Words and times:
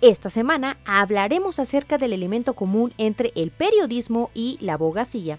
esta 0.00 0.30
semana 0.30 0.78
hablaremos 0.84 1.58
acerca 1.58 1.98
del 1.98 2.12
elemento 2.12 2.54
común 2.54 2.92
entre 2.98 3.32
el 3.34 3.50
periodismo 3.50 4.30
y 4.32 4.56
la 4.60 4.74
abogacía. 4.74 5.38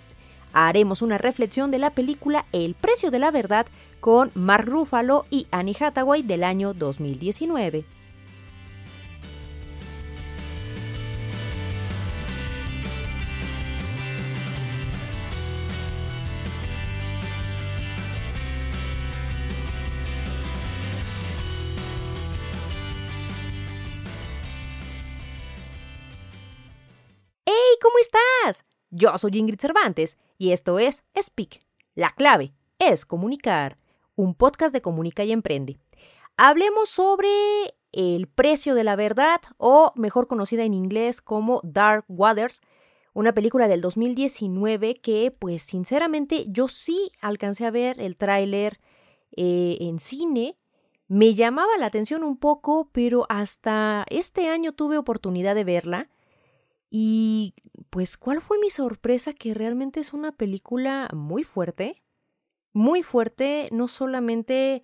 Haremos 0.52 1.02
una 1.02 1.18
reflexión 1.18 1.72
de 1.72 1.78
la 1.80 1.92
película 1.92 2.46
El 2.52 2.74
precio 2.74 3.10
de 3.10 3.20
la 3.20 3.32
verdad 3.32 3.68
con 4.02 4.32
Mark 4.34 4.66
Ruffalo 4.66 5.26
y 5.30 5.48
Annie 5.52 5.78
Hathaway 5.80 6.24
del 6.24 6.44
año 6.44 6.74
2019. 6.74 7.86
¿Cómo 27.90 27.98
estás? 28.02 28.66
Yo 28.92 29.18
soy 29.18 29.32
Ingrid 29.40 29.60
Cervantes 29.60 30.20
y 30.38 30.52
esto 30.52 30.78
es 30.78 31.04
Speak. 31.20 31.62
La 31.96 32.12
clave 32.12 32.54
es 32.78 33.04
comunicar, 33.04 33.80
un 34.16 34.36
podcast 34.36 34.72
de 34.74 34.82
Comunica 34.84 35.24
y 35.24 35.32
Emprende. 35.32 35.80
Hablemos 36.38 36.90
sobre 36.90 37.30
el 37.92 38.28
precio 38.28 38.76
de 38.76 38.84
la 38.84 38.96
verdad, 38.96 39.42
o 39.58 39.92
mejor 39.96 40.28
conocida 40.28 40.66
en 40.66 40.76
inglés 40.76 41.20
como 41.20 41.62
Dark 41.64 42.06
Waters, 42.08 42.62
una 43.14 43.34
película 43.34 43.68
del 43.68 43.82
2019 43.82 45.02
que, 45.02 45.32
pues 45.32 45.64
sinceramente, 45.64 46.46
yo 46.48 46.68
sí 46.68 47.12
alcancé 47.22 47.66
a 47.66 47.72
ver 47.72 48.00
el 48.00 48.18
tráiler 48.18 48.80
eh, 49.36 49.78
en 49.82 49.98
cine. 49.98 50.60
Me 51.08 51.34
llamaba 51.34 51.76
la 51.80 51.88
atención 51.88 52.24
un 52.24 52.38
poco, 52.38 52.92
pero 52.92 53.26
hasta 53.30 54.06
este 54.12 54.48
año 54.48 54.74
tuve 54.74 55.00
oportunidad 55.00 55.56
de 55.56 55.64
verla. 55.64 56.10
Y 56.90 57.54
pues, 57.90 58.18
¿cuál 58.18 58.42
fue 58.42 58.58
mi 58.60 58.70
sorpresa? 58.70 59.34
Que 59.34 59.54
realmente 59.54 60.00
es 60.00 60.14
una 60.14 60.32
película 60.32 61.10
muy 61.14 61.44
fuerte, 61.44 62.02
muy 62.74 63.04
fuerte, 63.04 63.70
no 63.72 63.88
solamente 63.88 64.84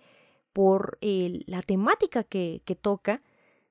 por 0.52 0.98
la 1.00 1.62
temática 1.62 2.24
que, 2.24 2.62
que, 2.64 2.76
toca, 2.76 3.22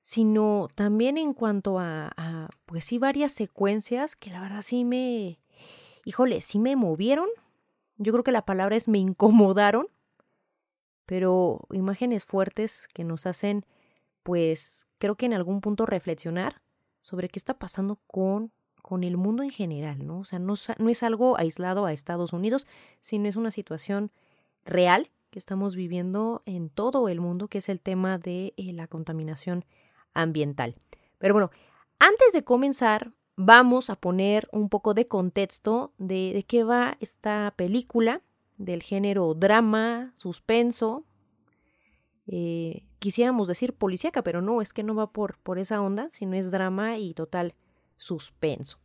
sino 0.02 0.68
también 0.74 1.18
en 1.18 1.34
cuanto 1.34 1.78
a, 1.78 2.12
a, 2.16 2.48
pues 2.66 2.84
sí, 2.84 2.98
varias 2.98 3.32
secuencias 3.32 4.14
que 4.14 4.30
la 4.30 4.40
verdad 4.40 4.62
sí 4.62 4.84
me, 4.84 5.40
híjole, 6.04 6.40
sí 6.40 6.58
me 6.58 6.76
movieron. 6.76 7.28
Yo 7.96 8.12
creo 8.12 8.22
que 8.24 8.32
la 8.32 8.44
palabra 8.44 8.76
es 8.76 8.86
me 8.86 8.98
incomodaron, 8.98 9.88
pero 11.06 11.66
imágenes 11.72 12.24
fuertes 12.24 12.88
que 12.94 13.04
nos 13.04 13.26
hacen, 13.26 13.64
pues, 14.22 14.86
creo 14.98 15.16
que 15.16 15.26
en 15.26 15.32
algún 15.32 15.60
punto 15.60 15.86
reflexionar 15.86 16.62
sobre 17.06 17.28
qué 17.28 17.38
está 17.38 17.54
pasando 17.54 18.00
con, 18.08 18.50
con 18.82 19.04
el 19.04 19.16
mundo 19.16 19.44
en 19.44 19.50
general, 19.50 20.04
¿no? 20.04 20.18
O 20.18 20.24
sea, 20.24 20.40
no, 20.40 20.54
es 20.54 21.02
algo 21.04 21.38
aislado 21.38 21.86
a 21.86 21.92
Estados 21.92 22.32
Unidos, 22.32 22.66
sino 23.00 23.28
es 23.28 23.36
una 23.36 23.52
situación 23.52 24.10
real 24.64 25.12
que 25.30 25.38
estamos 25.38 25.76
viviendo 25.76 26.42
en 26.46 26.68
todo 26.68 27.08
el 27.08 27.20
mundo, 27.20 27.46
que 27.46 27.58
es 27.58 27.68
el 27.68 27.78
tema 27.78 28.18
de 28.18 28.54
eh, 28.56 28.72
la 28.72 28.88
contaminación 28.88 29.64
ambiental. 30.14 30.74
Pero 31.18 31.34
bueno, 31.34 31.52
antes 32.00 32.32
de 32.32 32.42
comenzar, 32.42 33.12
vamos 33.36 33.88
a 33.88 33.94
poner 33.94 34.48
un 34.50 34.68
poco 34.68 34.92
de 34.92 35.06
contexto 35.06 35.92
de, 35.98 36.32
de 36.34 36.42
qué 36.42 36.64
va 36.64 36.96
esta 36.98 37.54
película 37.54 38.20
del 38.58 38.82
género 38.82 39.32
drama, 39.34 40.12
suspenso, 40.16 41.04
eh, 42.26 42.82
quisiéramos 43.06 43.46
decir 43.46 43.72
policíaca, 43.72 44.22
pero 44.22 44.42
no, 44.42 44.60
es 44.60 44.72
que 44.72 44.82
no 44.82 44.96
va 44.96 45.12
por, 45.12 45.38
por 45.38 45.60
esa 45.60 45.80
onda, 45.80 46.10
sino 46.10 46.34
es 46.34 46.50
drama 46.50 46.98
y 46.98 47.14
total 47.14 47.54
suspenso. 47.96 48.80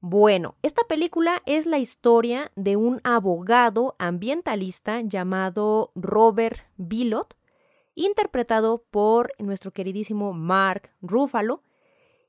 Bueno, 0.00 0.56
esta 0.60 0.82
película 0.86 1.40
es 1.46 1.64
la 1.64 1.78
historia 1.78 2.52
de 2.56 2.76
un 2.76 3.00
abogado 3.04 3.96
ambientalista 3.98 5.00
llamado 5.00 5.92
Robert 5.94 6.58
Billot, 6.76 7.38
interpretado 7.94 8.84
por 8.90 9.32
nuestro 9.38 9.70
queridísimo 9.70 10.34
Mark 10.34 10.90
Ruffalo, 11.00 11.62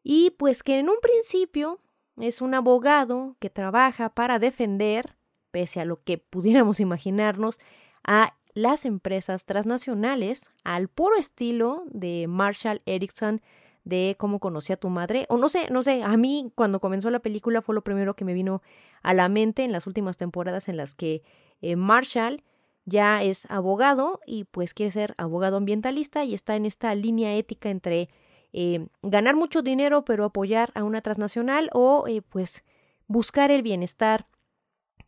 y 0.03 0.29
pues 0.37 0.63
que 0.63 0.79
en 0.79 0.87
un 0.87 1.01
principio 1.01 1.81
es 2.15 2.39
un 2.39 2.53
abogado 2.53 3.35
que 3.41 3.49
trabaja 3.49 4.07
para 4.07 4.39
defender, 4.39 5.17
pese 5.51 5.81
a 5.81 5.85
lo 5.85 6.01
que 6.01 6.17
pudiéramos 6.17 6.79
imaginarnos, 6.79 7.59
a 8.05 8.37
las 8.55 8.85
empresas 8.85 9.45
transnacionales 9.45 10.49
al 10.63 10.87
puro 10.87 11.17
estilo 11.17 11.83
de 11.91 12.25
Marshall 12.27 12.81
Erickson 12.85 13.41
de 13.83 14.15
cómo 14.17 14.39
conocí 14.39 14.73
a 14.73 14.77
tu 14.77 14.89
madre, 14.89 15.27
o 15.29 15.37
no 15.37 15.47
sé, 15.47 15.69
no 15.69 15.83
sé, 15.83 16.01
a 16.03 16.17
mí 16.17 16.51
cuando 16.55 16.79
comenzó 16.79 17.11
la 17.11 17.19
película 17.19 17.61
fue 17.61 17.75
lo 17.75 17.83
primero 17.83 18.15
que 18.15 18.25
me 18.25 18.33
vino 18.33 18.63
a 19.03 19.13
la 19.13 19.29
mente 19.29 19.63
en 19.63 19.71
las 19.71 19.85
últimas 19.85 20.17
temporadas 20.17 20.69
en 20.69 20.77
las 20.77 20.95
que 20.95 21.21
eh, 21.61 21.75
Marshall 21.75 22.41
ya 22.85 23.21
es 23.21 23.45
abogado 23.51 24.21
y 24.25 24.45
pues 24.45 24.73
quiere 24.73 24.91
ser 24.91 25.15
abogado 25.17 25.57
ambientalista 25.57 26.23
y 26.23 26.33
está 26.33 26.55
en 26.55 26.65
esta 26.65 26.95
línea 26.95 27.35
ética 27.35 27.69
entre 27.69 28.09
eh, 28.53 28.87
ganar 29.03 29.35
mucho 29.35 29.61
dinero 29.61 30.05
pero 30.05 30.23
apoyar 30.23 30.71
a 30.75 30.83
una 30.83 31.01
transnacional 31.01 31.69
o 31.73 32.07
eh, 32.07 32.21
pues 32.21 32.63
buscar 33.07 33.51
el 33.51 33.63
bienestar 33.63 34.27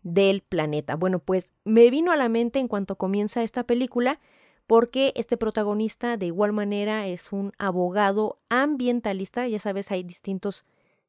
del 0.04 0.42
planeta. 0.42 0.96
Bueno, 0.96 1.20
pues 1.20 1.54
me 1.64 1.90
vino 1.90 2.12
a 2.12 2.18
la 2.18 2.30
mente 2.30 2.60
en 2.60 2.68
cuanto 2.68 2.98
comienza 2.98 3.44
esta 3.44 3.64
película 3.64 4.20
porque 4.68 5.14
este 5.16 5.38
protagonista 5.38 6.18
de 6.18 6.28
igual 6.28 6.52
manera 6.52 7.08
es 7.08 7.32
un 7.32 7.54
abogado 7.58 8.40
ambientalista, 8.50 9.48
ya 9.48 9.60
sabes, 9.60 9.92
hay 9.92 10.04
distintos 10.04 10.66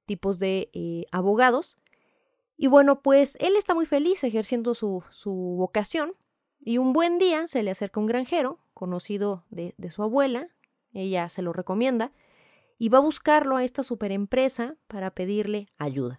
tipos 0.07 0.39
de 0.39 0.71
eh, 0.73 1.07
abogados. 1.11 1.77
Y 2.57 2.69
bueno, 2.69 3.03
pues 3.03 3.37
él 3.41 3.57
está 3.57 3.75
muy 3.75 3.87
feliz 3.87 4.25
ejerciendo 4.25 4.75
su, 4.75 5.05
su, 5.11 5.33
vocación 5.33 6.15
y 6.61 6.79
un 6.79 6.93
buen 6.93 7.19
día 7.19 7.47
se 7.47 7.63
le 7.63 7.71
acerca 7.71 8.01
un 8.01 8.07
granjero, 8.07 8.59
conocido 8.75 9.45
de, 9.51 9.75
de 9.77 9.91
su 9.91 10.03
abuela, 10.03 10.49
ella 10.93 11.29
se 11.29 11.43
lo 11.43 11.53
recomienda, 11.53 12.13
y 12.79 12.89
va 12.89 12.99
a 12.99 13.03
buscarlo 13.03 13.57
a 13.57 13.65
esta 13.65 13.83
superempresa 13.83 14.77
para 14.87 15.11
pedirle 15.11 15.69
ayuda. 15.79 16.19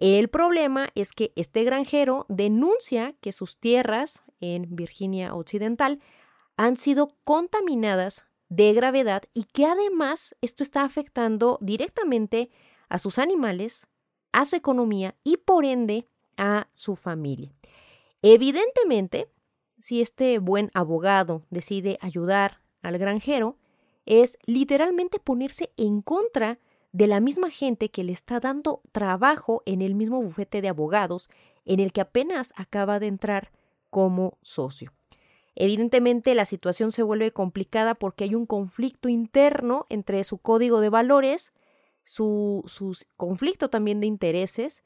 El 0.00 0.28
problema 0.28 0.88
es 0.94 1.12
que 1.12 1.30
este 1.36 1.62
granjero 1.62 2.24
denuncia 2.30 3.14
que 3.20 3.32
sus 3.32 3.58
tierras 3.58 4.22
en 4.40 4.74
Virginia 4.74 5.34
Occidental 5.34 6.00
han 6.56 6.78
sido 6.78 7.10
contaminadas 7.22 8.24
de 8.48 8.72
gravedad 8.72 9.24
y 9.34 9.44
que 9.44 9.66
además 9.66 10.34
esto 10.40 10.62
está 10.62 10.84
afectando 10.84 11.58
directamente 11.60 12.50
a 12.88 12.98
sus 12.98 13.18
animales, 13.18 13.86
a 14.32 14.46
su 14.46 14.56
economía 14.56 15.16
y 15.22 15.36
por 15.36 15.66
ende 15.66 16.06
a 16.38 16.68
su 16.72 16.96
familia. 16.96 17.52
Evidentemente, 18.22 19.28
si 19.78 20.00
este 20.00 20.38
buen 20.38 20.70
abogado 20.72 21.42
decide 21.50 21.98
ayudar 22.00 22.62
al 22.80 22.96
granjero, 22.96 23.58
es 24.06 24.38
literalmente 24.46 25.18
ponerse 25.18 25.72
en 25.76 26.00
contra 26.00 26.58
de 26.92 27.06
la 27.06 27.20
misma 27.20 27.50
gente 27.50 27.90
que 27.90 28.04
le 28.04 28.12
está 28.12 28.40
dando 28.40 28.82
trabajo 28.92 29.62
en 29.66 29.82
el 29.82 29.94
mismo 29.94 30.20
bufete 30.20 30.60
de 30.60 30.68
abogados 30.68 31.28
en 31.64 31.80
el 31.80 31.92
que 31.92 32.00
apenas 32.00 32.52
acaba 32.56 32.98
de 32.98 33.06
entrar 33.06 33.50
como 33.90 34.38
socio. 34.42 34.92
Evidentemente 35.54 36.34
la 36.34 36.44
situación 36.44 36.92
se 36.92 37.02
vuelve 37.02 37.32
complicada 37.32 37.94
porque 37.94 38.24
hay 38.24 38.34
un 38.34 38.46
conflicto 38.46 39.08
interno 39.08 39.86
entre 39.88 40.24
su 40.24 40.38
código 40.38 40.80
de 40.80 40.88
valores, 40.88 41.52
su, 42.02 42.64
su 42.66 42.96
conflicto 43.16 43.68
también 43.68 44.00
de 44.00 44.06
intereses 44.06 44.84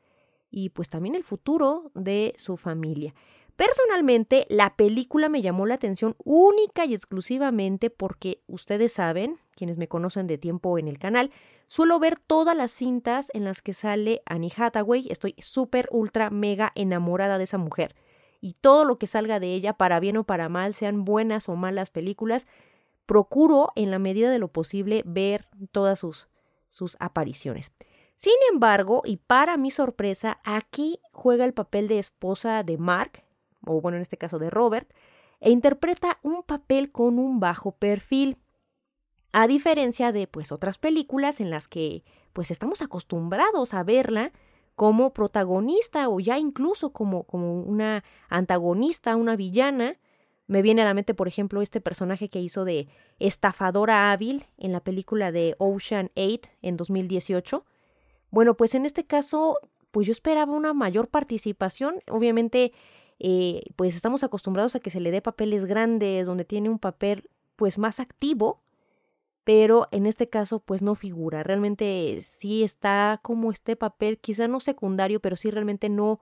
y 0.50 0.70
pues 0.70 0.88
también 0.88 1.14
el 1.14 1.24
futuro 1.24 1.90
de 1.94 2.34
su 2.38 2.56
familia. 2.56 3.14
Personalmente, 3.56 4.46
la 4.48 4.74
película 4.74 5.28
me 5.28 5.42
llamó 5.42 5.64
la 5.64 5.74
atención 5.74 6.16
única 6.24 6.86
y 6.86 6.94
exclusivamente 6.94 7.88
porque 7.88 8.40
ustedes 8.48 8.92
saben, 8.92 9.38
quienes 9.54 9.78
me 9.78 9.86
conocen 9.86 10.26
de 10.26 10.38
tiempo 10.38 10.76
en 10.76 10.88
el 10.88 10.98
canal, 10.98 11.30
suelo 11.74 11.98
ver 11.98 12.20
todas 12.20 12.56
las 12.56 12.70
cintas 12.70 13.32
en 13.34 13.42
las 13.42 13.60
que 13.60 13.72
sale 13.72 14.22
Annie 14.26 14.52
Hathaway. 14.56 15.08
Estoy 15.10 15.34
súper, 15.38 15.88
ultra, 15.90 16.30
mega 16.30 16.70
enamorada 16.76 17.36
de 17.36 17.42
esa 17.44 17.58
mujer. 17.58 17.96
y 18.40 18.52
todo 18.60 18.84
lo 18.84 18.98
que 18.98 19.06
salga 19.06 19.40
de 19.40 19.54
ella, 19.54 19.72
para 19.72 19.98
bien 19.98 20.18
o 20.18 20.24
para 20.24 20.48
mal, 20.50 20.74
sean 20.74 21.04
buenas 21.04 21.48
o 21.48 21.56
malas 21.56 21.90
películas, 21.90 22.46
procuro 23.06 23.72
en 23.74 23.90
la 23.90 23.98
medida 23.98 24.30
de 24.30 24.38
lo 24.38 24.48
posible 24.48 25.02
ver 25.06 25.48
todas 25.72 25.98
sus, 25.98 26.28
sus 26.68 26.96
apariciones. 27.00 27.72
Sin 28.14 28.34
embargo, 28.52 29.00
y 29.04 29.16
para 29.16 29.56
mi 29.56 29.70
sorpresa, 29.70 30.40
aquí 30.44 31.00
juega 31.10 31.46
el 31.46 31.54
papel 31.54 31.88
de 31.88 31.98
esposa 31.98 32.62
de 32.62 32.76
Mark, 32.76 33.24
o 33.66 33.80
bueno, 33.80 33.96
en 33.96 34.02
este 34.02 34.18
caso 34.18 34.38
de 34.38 34.50
Robert, 34.50 34.92
e 35.40 35.50
interpreta 35.50 36.18
un 36.22 36.42
papel 36.42 36.92
con 36.92 37.18
un 37.18 37.40
bajo 37.40 37.72
perfil. 37.72 38.36
A 39.36 39.48
diferencia 39.48 40.12
de 40.12 40.28
pues 40.28 40.52
otras 40.52 40.78
películas 40.78 41.40
en 41.40 41.50
las 41.50 41.66
que 41.66 42.04
pues 42.32 42.52
estamos 42.52 42.82
acostumbrados 42.82 43.75
a 43.75 43.82
verla 43.82 44.31
como 44.76 45.12
protagonista 45.12 46.08
o 46.08 46.20
ya 46.20 46.38
incluso 46.38 46.92
como, 46.92 47.25
como 47.25 47.60
una 47.60 48.04
antagonista, 48.28 49.16
una 49.16 49.34
villana. 49.34 49.96
Me 50.46 50.62
viene 50.62 50.82
a 50.82 50.84
la 50.84 50.94
mente, 50.94 51.14
por 51.14 51.26
ejemplo, 51.26 51.62
este 51.62 51.81
personaje 51.81 52.28
que 52.28 52.40
hizo 52.40 52.64
de 52.64 52.86
estafadora 53.19 54.12
hábil 54.12 54.46
en 54.56 54.70
la 54.70 54.84
película 54.84 55.32
de 55.32 55.56
Ocean 55.58 56.12
8 56.14 56.50
en 56.62 56.76
2018. 56.76 57.64
Bueno, 58.31 58.56
pues 58.56 58.76
en 58.76 58.86
este 58.86 59.04
caso, 59.04 59.58
pues 59.90 60.06
yo 60.06 60.12
esperaba 60.12 60.52
una 60.52 60.75
mayor 60.75 61.08
participación. 61.08 61.96
Obviamente, 62.08 62.72
eh, 63.19 63.62
pues 63.75 63.96
estamos 63.96 64.22
acostumbrados 64.22 64.76
a 64.76 64.78
que 64.78 64.90
se 64.90 65.00
le 65.00 65.10
dé 65.10 65.20
papeles 65.20 65.64
grandes, 65.64 66.25
donde 66.25 66.44
tiene 66.44 66.69
un 66.69 66.78
papel 66.78 67.28
pues 67.56 67.78
más 67.78 67.98
activo, 67.98 68.63
pero 69.44 69.88
en 69.91 70.06
este 70.06 70.29
caso 70.29 70.61
pues 70.61 70.82
no 70.82 70.94
figura. 70.94 71.43
Realmente 71.43 72.19
sí 72.23 72.62
está 72.62 73.20
como 73.23 73.50
este 73.50 73.76
papel, 73.76 74.19
quizá 74.19 74.49
no 74.49 74.61
secundario, 74.61 75.20
pero 75.20 75.37
sí 75.37 75.50
realmente 75.50 75.88
no, 75.88 76.20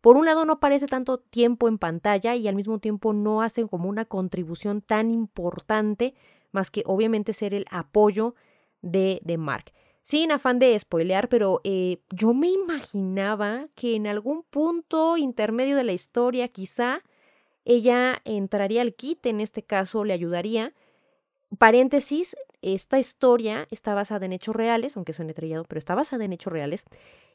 por 0.00 0.16
un 0.16 0.26
lado 0.26 0.44
no 0.44 0.54
aparece 0.54 0.86
tanto 0.86 1.18
tiempo 1.18 1.68
en 1.68 1.78
pantalla 1.78 2.34
y 2.34 2.48
al 2.48 2.54
mismo 2.54 2.78
tiempo 2.78 3.12
no 3.12 3.42
hace 3.42 3.66
como 3.66 3.88
una 3.88 4.04
contribución 4.04 4.80
tan 4.82 5.10
importante, 5.10 6.14
más 6.50 6.70
que 6.70 6.82
obviamente 6.86 7.32
ser 7.32 7.54
el 7.54 7.66
apoyo 7.70 8.34
de, 8.82 9.20
de 9.22 9.38
Mark 9.38 9.72
sin 10.02 10.32
afán 10.32 10.58
de 10.58 10.78
spoilear, 10.78 11.28
pero 11.28 11.60
eh, 11.64 11.98
yo 12.10 12.34
me 12.34 12.48
imaginaba 12.48 13.68
que 13.74 13.94
en 13.94 14.06
algún 14.06 14.42
punto 14.42 15.16
intermedio 15.16 15.76
de 15.76 15.84
la 15.84 15.92
historia 15.92 16.48
quizá 16.48 17.02
ella 17.64 18.20
entraría 18.24 18.82
al 18.82 18.94
kit, 18.94 19.24
en 19.26 19.40
este 19.40 19.62
caso 19.62 20.04
le 20.04 20.12
ayudaría. 20.12 20.74
Paréntesis, 21.58 22.36
esta 22.62 22.98
historia 22.98 23.66
está 23.70 23.94
basada 23.94 24.24
en 24.24 24.32
hechos 24.32 24.56
reales, 24.56 24.96
aunque 24.96 25.12
suene 25.12 25.34
trillado, 25.34 25.64
pero 25.64 25.78
está 25.78 25.94
basada 25.94 26.24
en 26.24 26.32
hechos 26.32 26.52
reales. 26.52 26.84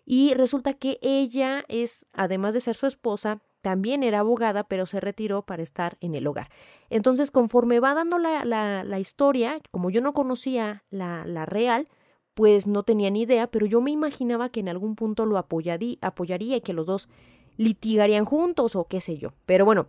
Y 0.06 0.34
resulta 0.34 0.74
que 0.74 0.98
ella 1.02 1.66
es, 1.68 2.06
además 2.14 2.54
de 2.54 2.62
ser 2.62 2.76
su 2.76 2.88
esposa, 2.88 3.42
también 3.62 4.04
era 4.04 4.20
abogada, 4.20 4.64
pero 4.64 4.86
se 4.86 5.02
retiró 5.02 5.42
para 5.42 5.62
estar 5.62 5.98
en 6.00 6.16
el 6.16 6.26
hogar. 6.26 6.50
Entonces, 6.90 7.32
conforme 7.32 7.82
va 7.82 7.94
dando 7.94 8.18
la, 8.18 8.46
la, 8.46 9.00
historia, 9.00 9.60
como 9.72 9.90
yo 9.90 10.00
no 10.00 10.14
conocía 10.14 10.84
la, 10.90 11.26
la 11.26 11.46
real, 11.46 11.90
pues 12.34 12.68
no 12.68 12.84
tenía 12.84 13.10
ni 13.10 13.24
idea, 13.24 13.48
pero 13.48 13.66
yo 13.66 13.82
me 13.82 13.92
imaginaba 13.92 14.50
que 14.50 14.60
en 14.60 14.70
algún 14.70 14.96
punto 14.96 15.26
lo 15.26 15.38
apoyaría 15.38 15.98
y 16.58 16.62
que 16.62 16.74
los 16.74 16.86
dos 16.86 17.10
litigarían 17.58 18.26
juntos 18.26 18.76
o 18.76 18.86
qué 18.86 19.02
sé 19.02 19.18
yo. 19.18 19.34
Pero 19.46 19.66
bueno, 19.66 19.88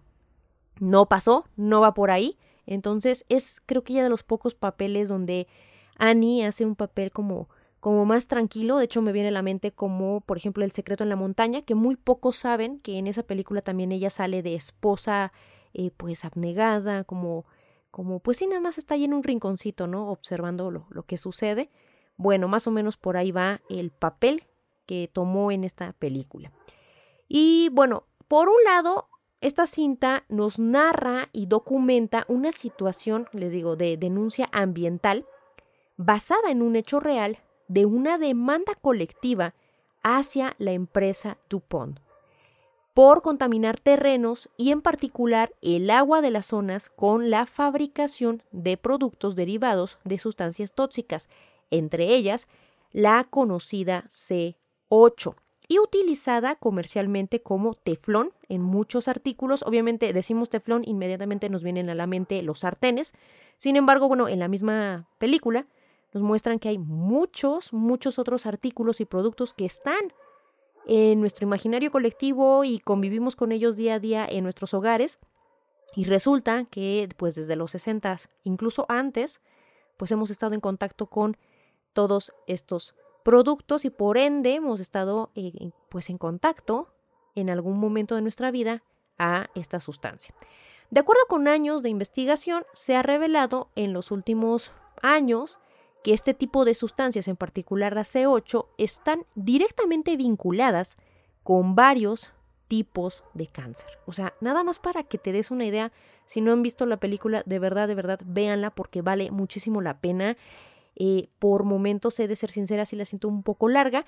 no 0.80 1.06
pasó, 1.06 1.44
no 1.56 1.80
va 1.80 1.94
por 1.94 2.10
ahí. 2.10 2.38
Entonces 2.68 3.24
es 3.30 3.62
creo 3.64 3.82
que 3.82 3.94
ya 3.94 4.02
de 4.02 4.10
los 4.10 4.22
pocos 4.22 4.54
papeles 4.54 5.08
donde 5.08 5.48
Annie 5.96 6.44
hace 6.44 6.66
un 6.66 6.76
papel 6.76 7.10
como 7.10 7.48
como 7.80 8.04
más 8.04 8.26
tranquilo, 8.26 8.76
de 8.76 8.84
hecho 8.84 9.00
me 9.02 9.12
viene 9.12 9.28
a 9.28 9.32
la 9.32 9.42
mente 9.42 9.72
como 9.72 10.20
por 10.20 10.36
ejemplo 10.36 10.64
El 10.64 10.72
secreto 10.72 11.02
en 11.02 11.08
la 11.08 11.16
montaña, 11.16 11.62
que 11.62 11.74
muy 11.74 11.96
pocos 11.96 12.36
saben 12.36 12.80
que 12.80 12.98
en 12.98 13.06
esa 13.06 13.22
película 13.22 13.62
también 13.62 13.90
ella 13.90 14.10
sale 14.10 14.42
de 14.42 14.54
esposa 14.54 15.32
eh, 15.72 15.90
pues 15.96 16.24
abnegada, 16.24 17.04
como 17.04 17.46
como 17.90 18.20
pues 18.20 18.36
sí 18.36 18.46
nada 18.46 18.60
más 18.60 18.76
está 18.76 18.94
ahí 18.94 19.04
en 19.04 19.14
un 19.14 19.22
rinconcito, 19.22 19.86
¿no? 19.86 20.10
observando 20.10 20.70
lo, 20.70 20.86
lo 20.90 21.04
que 21.04 21.16
sucede. 21.16 21.70
Bueno, 22.16 22.48
más 22.48 22.66
o 22.66 22.70
menos 22.70 22.96
por 22.98 23.16
ahí 23.16 23.30
va 23.30 23.62
el 23.70 23.90
papel 23.90 24.44
que 24.84 25.08
tomó 25.10 25.52
en 25.52 25.64
esta 25.64 25.94
película. 25.94 26.52
Y 27.28 27.70
bueno, 27.70 28.04
por 28.26 28.48
un 28.48 28.62
lado, 28.64 29.08
esta 29.40 29.66
cinta 29.66 30.24
nos 30.28 30.58
narra 30.58 31.28
y 31.32 31.46
documenta 31.46 32.24
una 32.28 32.52
situación, 32.52 33.28
les 33.32 33.52
digo, 33.52 33.76
de 33.76 33.96
denuncia 33.96 34.48
ambiental 34.52 35.26
basada 35.96 36.50
en 36.50 36.62
un 36.62 36.76
hecho 36.76 37.00
real 37.00 37.38
de 37.68 37.86
una 37.86 38.18
demanda 38.18 38.74
colectiva 38.74 39.54
hacia 40.02 40.54
la 40.58 40.72
empresa 40.72 41.38
DuPont 41.48 41.98
por 42.98 43.22
contaminar 43.22 43.78
terrenos 43.78 44.48
y 44.56 44.72
en 44.72 44.82
particular 44.82 45.54
el 45.62 45.88
agua 45.88 46.20
de 46.20 46.32
las 46.32 46.46
zonas 46.46 46.90
con 46.90 47.30
la 47.30 47.46
fabricación 47.46 48.42
de 48.50 48.76
productos 48.76 49.36
derivados 49.36 49.98
de 50.02 50.18
sustancias 50.18 50.72
tóxicas, 50.72 51.28
entre 51.70 52.12
ellas 52.16 52.48
la 52.90 53.22
conocida 53.22 54.06
C8 54.08 55.36
y 55.68 55.78
utilizada 55.78 56.56
comercialmente 56.56 57.40
como 57.40 57.74
teflón 57.74 58.32
en 58.48 58.62
muchos 58.62 59.08
artículos. 59.08 59.62
Obviamente 59.62 60.12
decimos 60.12 60.50
teflón, 60.50 60.82
inmediatamente 60.84 61.48
nos 61.48 61.62
vienen 61.62 61.90
a 61.90 61.94
la 61.94 62.06
mente 62.06 62.42
los 62.42 62.60
sartenes. 62.60 63.12
Sin 63.56 63.76
embargo, 63.76 64.08
bueno, 64.08 64.28
en 64.28 64.38
la 64.38 64.48
misma 64.48 65.08
película 65.18 65.66
nos 66.12 66.22
muestran 66.22 66.58
que 66.58 66.68
hay 66.68 66.78
muchos, 66.78 67.72
muchos 67.72 68.18
otros 68.18 68.46
artículos 68.46 69.00
y 69.00 69.04
productos 69.04 69.52
que 69.52 69.66
están 69.66 70.12
en 70.86 71.20
nuestro 71.20 71.46
imaginario 71.46 71.90
colectivo 71.90 72.64
y 72.64 72.78
convivimos 72.78 73.36
con 73.36 73.52
ellos 73.52 73.76
día 73.76 73.94
a 73.94 73.98
día 73.98 74.26
en 74.28 74.44
nuestros 74.44 74.72
hogares. 74.72 75.18
Y 75.94 76.04
resulta 76.04 76.64
que, 76.64 77.08
pues 77.16 77.34
desde 77.34 77.56
los 77.56 77.72
60, 77.72 78.16
incluso 78.44 78.86
antes, 78.88 79.40
pues 79.96 80.10
hemos 80.12 80.30
estado 80.30 80.54
en 80.54 80.60
contacto 80.60 81.06
con 81.06 81.36
todos 81.92 82.32
estos 82.46 82.94
productos 83.24 83.84
y 83.84 83.90
por 83.90 84.16
ende 84.16 84.54
hemos 84.54 84.80
estado 84.80 85.30
eh, 85.34 85.70
pues 85.90 86.08
en 86.08 86.16
contacto 86.16 86.88
en 87.40 87.50
algún 87.50 87.78
momento 87.78 88.14
de 88.14 88.22
nuestra 88.22 88.50
vida 88.50 88.82
a 89.18 89.48
esta 89.54 89.80
sustancia. 89.80 90.34
De 90.90 91.00
acuerdo 91.00 91.22
con 91.28 91.48
años 91.48 91.82
de 91.82 91.90
investigación, 91.90 92.64
se 92.72 92.96
ha 92.96 93.02
revelado 93.02 93.68
en 93.76 93.92
los 93.92 94.10
últimos 94.10 94.72
años 95.02 95.58
que 96.02 96.14
este 96.14 96.32
tipo 96.32 96.64
de 96.64 96.74
sustancias, 96.74 97.28
en 97.28 97.36
particular 97.36 97.94
la 97.94 98.02
C8, 98.02 98.66
están 98.78 99.26
directamente 99.34 100.16
vinculadas 100.16 100.96
con 101.42 101.74
varios 101.74 102.32
tipos 102.68 103.24
de 103.34 103.46
cáncer. 103.48 103.88
O 104.06 104.12
sea, 104.12 104.34
nada 104.40 104.62
más 104.62 104.78
para 104.78 105.02
que 105.02 105.18
te 105.18 105.32
des 105.32 105.50
una 105.50 105.64
idea, 105.64 105.92
si 106.26 106.40
no 106.40 106.52
han 106.52 106.62
visto 106.62 106.86
la 106.86 106.98
película, 106.98 107.42
de 107.46 107.58
verdad, 107.58 107.88
de 107.88 107.94
verdad, 107.94 108.20
véanla 108.24 108.70
porque 108.70 109.02
vale 109.02 109.30
muchísimo 109.30 109.80
la 109.80 110.00
pena. 110.00 110.36
Eh, 110.96 111.28
por 111.38 111.64
momentos, 111.64 112.18
he 112.20 112.28
de 112.28 112.36
ser 112.36 112.50
sincera, 112.50 112.84
sí 112.84 112.96
la 112.96 113.04
siento 113.04 113.28
un 113.28 113.42
poco 113.42 113.68
larga, 113.68 114.04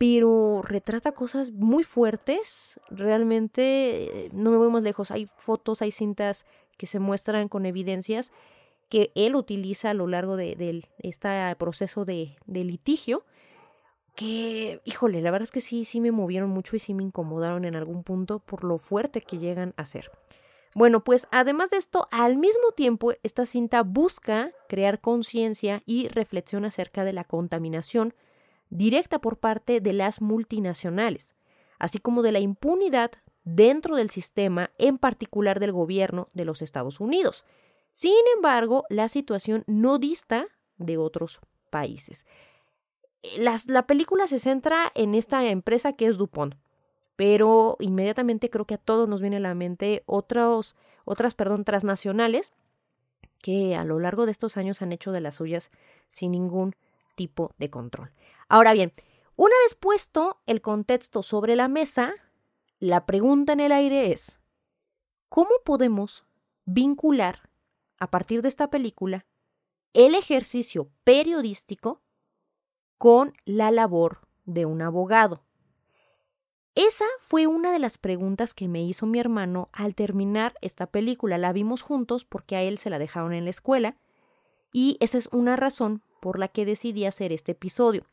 pero 0.00 0.62
retrata 0.62 1.12
cosas 1.12 1.52
muy 1.52 1.84
fuertes. 1.84 2.80
Realmente, 2.88 4.24
eh, 4.24 4.30
no 4.32 4.50
me 4.50 4.56
voy 4.56 4.70
más 4.70 4.82
lejos. 4.82 5.10
Hay 5.10 5.28
fotos, 5.36 5.82
hay 5.82 5.90
cintas 5.90 6.46
que 6.78 6.86
se 6.86 6.98
muestran 6.98 7.48
con 7.48 7.66
evidencias 7.66 8.32
que 8.88 9.12
él 9.14 9.36
utiliza 9.36 9.90
a 9.90 9.94
lo 9.94 10.06
largo 10.06 10.38
de, 10.38 10.86
este 11.00 11.54
proceso 11.56 12.06
de, 12.06 12.38
de, 12.46 12.64
litigio. 12.64 13.26
Que, 14.16 14.80
híjole, 14.86 15.20
la 15.20 15.30
verdad 15.30 15.44
es 15.44 15.50
que 15.50 15.60
sí, 15.60 15.84
sí 15.84 16.00
me 16.00 16.12
movieron 16.12 16.48
mucho 16.48 16.76
y 16.76 16.78
sí 16.78 16.94
me 16.94 17.02
incomodaron 17.02 17.66
en 17.66 17.76
algún 17.76 18.02
punto 18.02 18.38
por 18.38 18.64
lo 18.64 18.78
fuerte 18.78 19.20
que 19.20 19.36
llegan 19.36 19.74
a 19.76 19.84
ser. 19.84 20.10
Bueno, 20.74 21.04
pues 21.04 21.28
además 21.30 21.68
de 21.68 21.76
esto, 21.76 22.08
al 22.10 22.38
mismo 22.38 22.72
tiempo, 22.74 23.12
esta 23.22 23.44
cinta 23.44 23.82
busca 23.82 24.50
crear 24.66 24.98
conciencia 24.98 25.82
y 25.84 26.08
reflexión 26.08 26.64
acerca 26.64 27.04
de 27.04 27.12
la 27.12 27.24
contaminación 27.24 28.14
directa 28.70 29.18
por 29.18 29.38
parte 29.38 29.80
de 29.80 29.92
las 29.92 30.20
multinacionales, 30.20 31.34
así 31.78 31.98
como 31.98 32.22
de 32.22 32.32
la 32.32 32.40
impunidad 32.40 33.10
dentro 33.44 33.96
del 33.96 34.10
sistema, 34.10 34.70
en 34.78 34.98
particular 34.98 35.60
del 35.60 35.72
gobierno 35.72 36.28
de 36.32 36.44
los 36.44 36.62
Estados 36.62 37.00
Unidos. 37.00 37.44
Sin 37.92 38.14
embargo, 38.36 38.84
la 38.88 39.08
situación 39.08 39.64
no 39.66 39.98
dista 39.98 40.46
de 40.78 40.96
otros 40.96 41.40
países. 41.70 42.26
la 43.36 43.86
película 43.86 44.26
se 44.26 44.38
centra 44.38 44.90
en 44.94 45.14
esta 45.14 45.44
empresa 45.46 45.92
que 45.92 46.06
es 46.06 46.16
DuPont, 46.16 46.54
pero 47.16 47.76
inmediatamente 47.80 48.48
creo 48.48 48.64
que 48.64 48.74
a 48.74 48.78
todos 48.78 49.06
nos 49.06 49.20
viene 49.20 49.36
a 49.36 49.40
la 49.40 49.54
mente 49.54 50.02
otros, 50.06 50.74
otras, 51.04 51.34
perdón, 51.34 51.64
transnacionales 51.64 52.54
que 53.42 53.74
a 53.74 53.84
lo 53.84 53.98
largo 53.98 54.24
de 54.24 54.32
estos 54.32 54.56
años 54.56 54.80
han 54.80 54.92
hecho 54.92 55.12
de 55.12 55.20
las 55.20 55.34
suyas 55.34 55.70
sin 56.08 56.32
ningún 56.32 56.74
tipo 57.16 57.52
de 57.58 57.68
control. 57.68 58.10
Ahora 58.50 58.72
bien, 58.72 58.92
una 59.36 59.54
vez 59.64 59.76
puesto 59.76 60.40
el 60.44 60.60
contexto 60.60 61.22
sobre 61.22 61.54
la 61.54 61.68
mesa, 61.68 62.12
la 62.80 63.06
pregunta 63.06 63.52
en 63.52 63.60
el 63.60 63.70
aire 63.70 64.10
es, 64.10 64.40
¿cómo 65.28 65.50
podemos 65.64 66.26
vincular 66.64 67.48
a 68.00 68.10
partir 68.10 68.42
de 68.42 68.48
esta 68.48 68.68
película 68.68 69.24
el 69.92 70.16
ejercicio 70.16 70.90
periodístico 71.04 72.02
con 72.98 73.34
la 73.44 73.70
labor 73.70 74.26
de 74.46 74.66
un 74.66 74.82
abogado? 74.82 75.44
Esa 76.74 77.06
fue 77.20 77.46
una 77.46 77.70
de 77.70 77.78
las 77.78 77.98
preguntas 77.98 78.52
que 78.52 78.66
me 78.66 78.82
hizo 78.82 79.06
mi 79.06 79.20
hermano 79.20 79.68
al 79.72 79.94
terminar 79.94 80.54
esta 80.60 80.88
película. 80.88 81.38
La 81.38 81.52
vimos 81.52 81.82
juntos 81.82 82.24
porque 82.24 82.56
a 82.56 82.62
él 82.62 82.78
se 82.78 82.90
la 82.90 82.98
dejaron 82.98 83.32
en 83.32 83.44
la 83.44 83.50
escuela 83.50 83.96
y 84.72 84.96
esa 84.98 85.18
es 85.18 85.28
una 85.30 85.54
razón 85.54 86.02
por 86.20 86.40
la 86.40 86.48
que 86.48 86.64
decidí 86.64 87.06
hacer 87.06 87.30
este 87.32 87.52
episodio. 87.52 88.06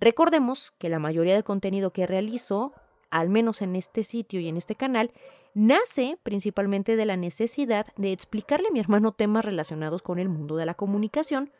Recordemos 0.00 0.72
que 0.78 0.88
la 0.88 0.98
mayoría 0.98 1.34
del 1.34 1.44
contenido 1.44 1.92
que 1.92 2.06
realizo, 2.06 2.72
al 3.10 3.28
menos 3.28 3.62
en 3.62 3.76
este 3.76 4.02
sitio 4.02 4.40
y 4.40 4.48
en 4.48 4.56
este 4.56 4.74
canal, 4.74 5.12
nace 5.54 6.18
principalmente 6.22 6.96
de 6.96 7.06
la 7.06 7.16
necesidad 7.16 7.86
de 7.96 8.12
explicarle 8.12 8.68
a 8.68 8.72
mi 8.72 8.80
hermano 8.80 9.12
temas 9.12 9.44
relacionados 9.44 10.02
con 10.02 10.18
el 10.18 10.28
mundo 10.28 10.56
de 10.56 10.66
la 10.66 10.74
comunicación, 10.74 11.52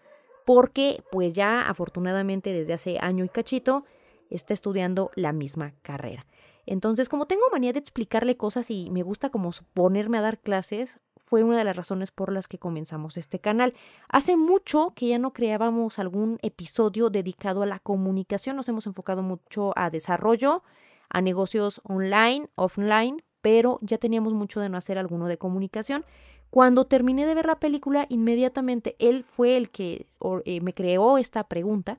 porque 0.44 1.02
pues 1.10 1.32
ya 1.32 1.68
afortunadamente 1.68 2.52
desde 2.52 2.74
hace 2.74 2.98
año 3.00 3.24
y 3.24 3.28
cachito 3.28 3.84
está 4.30 4.52
estudiando 4.52 5.10
la 5.14 5.32
misma 5.32 5.74
carrera. 5.82 6.26
Entonces, 6.66 7.08
como 7.08 7.26
tengo 7.26 7.42
manía 7.52 7.72
de 7.72 7.78
explicarle 7.78 8.36
cosas 8.36 8.70
y 8.70 8.90
me 8.90 9.02
gusta 9.02 9.30
como 9.30 9.50
ponerme 9.74 10.18
a 10.18 10.22
dar 10.22 10.38
clases, 10.38 10.98
fue 11.34 11.42
una 11.42 11.58
de 11.58 11.64
las 11.64 11.74
razones 11.74 12.12
por 12.12 12.30
las 12.30 12.46
que 12.46 12.60
comenzamos 12.60 13.16
este 13.16 13.40
canal. 13.40 13.74
Hace 14.08 14.36
mucho 14.36 14.92
que 14.94 15.08
ya 15.08 15.18
no 15.18 15.32
creábamos 15.32 15.98
algún 15.98 16.38
episodio 16.42 17.10
dedicado 17.10 17.64
a 17.64 17.66
la 17.66 17.80
comunicación, 17.80 18.54
nos 18.54 18.68
hemos 18.68 18.86
enfocado 18.86 19.24
mucho 19.24 19.72
a 19.74 19.90
desarrollo, 19.90 20.62
a 21.08 21.20
negocios 21.22 21.80
online, 21.82 22.46
offline, 22.54 23.24
pero 23.40 23.80
ya 23.82 23.98
teníamos 23.98 24.32
mucho 24.32 24.60
de 24.60 24.68
no 24.68 24.78
hacer 24.78 24.96
alguno 24.96 25.26
de 25.26 25.36
comunicación. 25.36 26.04
Cuando 26.50 26.84
terminé 26.84 27.26
de 27.26 27.34
ver 27.34 27.46
la 27.46 27.58
película, 27.58 28.06
inmediatamente 28.08 28.94
él 29.00 29.24
fue 29.24 29.56
el 29.56 29.70
que 29.70 30.06
eh, 30.44 30.60
me 30.60 30.72
creó 30.72 31.18
esta 31.18 31.42
pregunta 31.48 31.98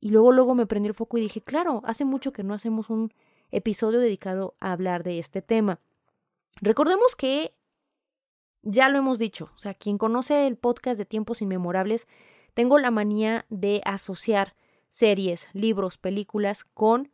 y 0.00 0.10
luego 0.10 0.32
luego 0.32 0.54
me 0.54 0.66
prendió 0.66 0.90
el 0.90 0.94
foco 0.94 1.16
y 1.16 1.22
dije, 1.22 1.40
claro, 1.40 1.80
hace 1.86 2.04
mucho 2.04 2.34
que 2.34 2.42
no 2.42 2.52
hacemos 2.52 2.90
un 2.90 3.10
episodio 3.52 4.00
dedicado 4.00 4.54
a 4.60 4.72
hablar 4.72 5.02
de 5.02 5.18
este 5.18 5.40
tema. 5.40 5.80
Recordemos 6.60 7.16
que 7.16 7.54
ya 8.62 8.88
lo 8.88 8.98
hemos 8.98 9.18
dicho, 9.18 9.50
o 9.54 9.58
sea, 9.58 9.74
quien 9.74 9.98
conoce 9.98 10.46
el 10.46 10.56
podcast 10.56 10.98
de 10.98 11.06
Tiempos 11.06 11.42
Inmemorables, 11.42 12.06
tengo 12.54 12.78
la 12.78 12.90
manía 12.90 13.46
de 13.48 13.80
asociar 13.84 14.54
series, 14.88 15.48
libros, 15.52 15.98
películas 15.98 16.64
con 16.64 17.10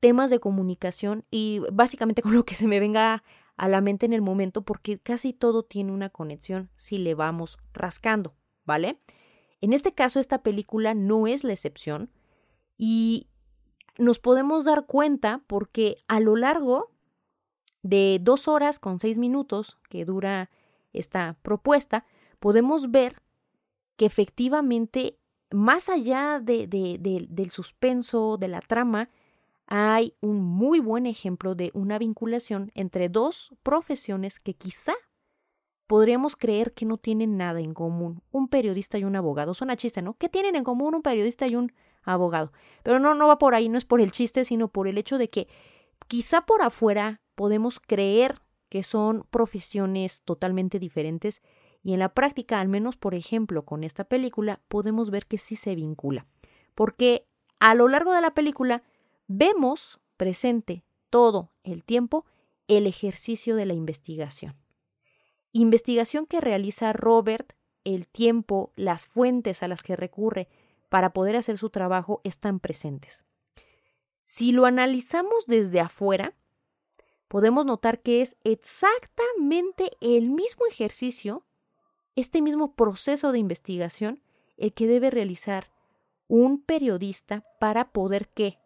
temas 0.00 0.30
de 0.30 0.40
comunicación 0.40 1.24
y 1.30 1.60
básicamente 1.72 2.22
con 2.22 2.34
lo 2.34 2.44
que 2.44 2.54
se 2.54 2.66
me 2.66 2.80
venga 2.80 3.22
a 3.56 3.68
la 3.68 3.80
mente 3.80 4.06
en 4.06 4.12
el 4.12 4.22
momento 4.22 4.62
porque 4.62 4.98
casi 4.98 5.32
todo 5.32 5.62
tiene 5.62 5.92
una 5.92 6.08
conexión 6.08 6.70
si 6.74 6.98
le 6.98 7.14
vamos 7.14 7.58
rascando, 7.72 8.34
¿vale? 8.64 8.98
En 9.60 9.72
este 9.72 9.92
caso 9.92 10.18
esta 10.18 10.42
película 10.42 10.94
no 10.94 11.26
es 11.26 11.44
la 11.44 11.52
excepción 11.52 12.10
y 12.78 13.28
nos 13.98 14.18
podemos 14.18 14.64
dar 14.64 14.86
cuenta 14.86 15.42
porque 15.46 15.98
a 16.08 16.20
lo 16.20 16.36
largo 16.36 16.90
de 17.82 18.18
dos 18.22 18.48
horas 18.48 18.78
con 18.78 18.98
seis 18.98 19.18
minutos 19.18 19.78
que 19.90 20.06
dura 20.06 20.50
esta 20.92 21.36
propuesta, 21.42 22.04
podemos 22.38 22.90
ver 22.90 23.22
que 23.96 24.06
efectivamente, 24.06 25.18
más 25.50 25.88
allá 25.88 26.40
de, 26.40 26.66
del 26.68 27.50
suspenso, 27.50 28.36
de 28.38 28.48
la 28.48 28.60
trama, 28.60 29.10
hay 29.66 30.14
un 30.20 30.42
muy 30.42 30.80
buen 30.80 31.06
ejemplo 31.06 31.54
de 31.54 31.70
una 31.74 31.98
vinculación 31.98 32.72
entre 32.74 33.08
dos 33.08 33.54
profesiones 33.62 34.40
que 34.40 34.54
quizá 34.54 34.94
podríamos 35.86 36.36
creer 36.36 36.72
que 36.72 36.86
no 36.86 36.98
tienen 36.98 37.36
nada 37.36 37.60
en 37.60 37.74
común. 37.74 38.22
Un 38.30 38.48
periodista 38.48 38.98
y 38.98 39.04
un 39.04 39.16
abogado. 39.16 39.54
Suena 39.54 39.76
chiste, 39.76 40.02
¿no? 40.02 40.14
¿Qué 40.14 40.28
tienen 40.28 40.56
en 40.56 40.64
común 40.64 40.94
un 40.94 41.02
periodista 41.02 41.46
y 41.46 41.56
un 41.56 41.72
abogado? 42.02 42.52
Pero 42.82 43.00
no, 43.00 43.14
no 43.14 43.28
va 43.28 43.38
por 43.38 43.54
ahí, 43.54 43.68
no 43.68 43.76
es 43.76 43.84
por 43.84 44.00
el 44.00 44.12
chiste, 44.12 44.44
sino 44.44 44.68
por 44.68 44.88
el 44.88 44.98
hecho 44.98 45.18
de 45.18 45.30
que 45.30 45.48
quizá 46.08 46.42
por 46.42 46.62
afuera 46.62 47.20
podemos 47.34 47.80
creer 47.80 48.40
que 48.70 48.82
son 48.82 49.26
profesiones 49.30 50.22
totalmente 50.22 50.78
diferentes 50.78 51.42
y 51.82 51.92
en 51.92 51.98
la 51.98 52.14
práctica, 52.14 52.60
al 52.60 52.68
menos 52.68 52.96
por 52.96 53.14
ejemplo 53.14 53.64
con 53.64 53.84
esta 53.84 54.04
película, 54.04 54.60
podemos 54.68 55.10
ver 55.10 55.26
que 55.26 55.38
sí 55.38 55.56
se 55.56 55.74
vincula. 55.74 56.26
Porque 56.74 57.26
a 57.58 57.74
lo 57.74 57.88
largo 57.88 58.14
de 58.14 58.20
la 58.20 58.32
película 58.32 58.82
vemos 59.26 60.00
presente 60.16 60.84
todo 61.10 61.50
el 61.64 61.84
tiempo 61.84 62.24
el 62.68 62.86
ejercicio 62.86 63.56
de 63.56 63.66
la 63.66 63.74
investigación. 63.74 64.56
Investigación 65.52 66.26
que 66.26 66.40
realiza 66.40 66.92
Robert, 66.92 67.52
el 67.84 68.06
tiempo, 68.06 68.72
las 68.76 69.06
fuentes 69.06 69.62
a 69.62 69.68
las 69.68 69.82
que 69.82 69.96
recurre 69.96 70.48
para 70.88 71.12
poder 71.12 71.34
hacer 71.36 71.58
su 71.58 71.70
trabajo 71.70 72.20
están 72.22 72.60
presentes. 72.60 73.24
Si 74.22 74.52
lo 74.52 74.66
analizamos 74.66 75.46
desde 75.46 75.80
afuera, 75.80 76.34
podemos 77.30 77.64
notar 77.64 78.00
que 78.00 78.22
es 78.22 78.36
exactamente 78.42 79.92
el 80.00 80.30
mismo 80.30 80.66
ejercicio, 80.68 81.44
este 82.16 82.42
mismo 82.42 82.74
proceso 82.74 83.30
de 83.30 83.38
investigación, 83.38 84.20
el 84.56 84.74
que 84.74 84.88
debe 84.88 85.10
realizar 85.10 85.70
un 86.26 86.60
periodista 86.60 87.44
para 87.60 87.92
poder 87.92 88.28
qué? 88.34 88.58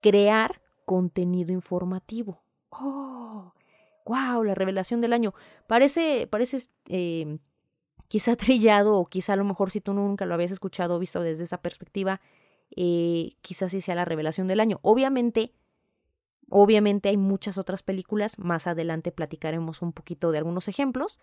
Crear 0.00 0.62
contenido 0.86 1.52
informativo. 1.52 2.40
¡Oh! 2.70 3.52
¡Wow! 4.06 4.44
La 4.44 4.54
revelación 4.54 5.02
del 5.02 5.12
año. 5.12 5.34
Parece, 5.66 6.26
parece 6.26 6.66
eh, 6.88 7.36
quizá 8.08 8.34
trillado 8.34 8.96
o 8.96 9.04
quizá 9.04 9.34
a 9.34 9.36
lo 9.36 9.44
mejor 9.44 9.70
si 9.70 9.82
tú 9.82 9.92
nunca 9.92 10.24
lo 10.24 10.32
habías 10.32 10.52
escuchado 10.52 10.96
o 10.96 10.98
visto 10.98 11.20
desde 11.20 11.44
esa 11.44 11.60
perspectiva, 11.60 12.22
eh, 12.74 13.36
quizás 13.42 13.72
sí 13.72 13.82
sea 13.82 13.94
la 13.94 14.06
revelación 14.06 14.48
del 14.48 14.60
año. 14.60 14.78
Obviamente, 14.80 15.52
Obviamente 16.50 17.08
hay 17.08 17.16
muchas 17.16 17.58
otras 17.58 17.82
películas, 17.82 18.38
más 18.38 18.66
adelante 18.66 19.12
platicaremos 19.12 19.82
un 19.82 19.92
poquito 19.92 20.30
de 20.30 20.38
algunos 20.38 20.68
ejemplos, 20.68 21.18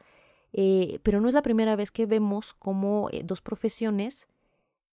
eh, 0.53 0.99
pero 1.03 1.21
no 1.21 1.27
es 1.27 1.33
la 1.33 1.41
primera 1.41 1.75
vez 1.75 1.91
que 1.91 2.05
vemos 2.05 2.53
cómo 2.53 3.09
eh, 3.11 3.21
dos 3.23 3.41
profesiones, 3.41 4.27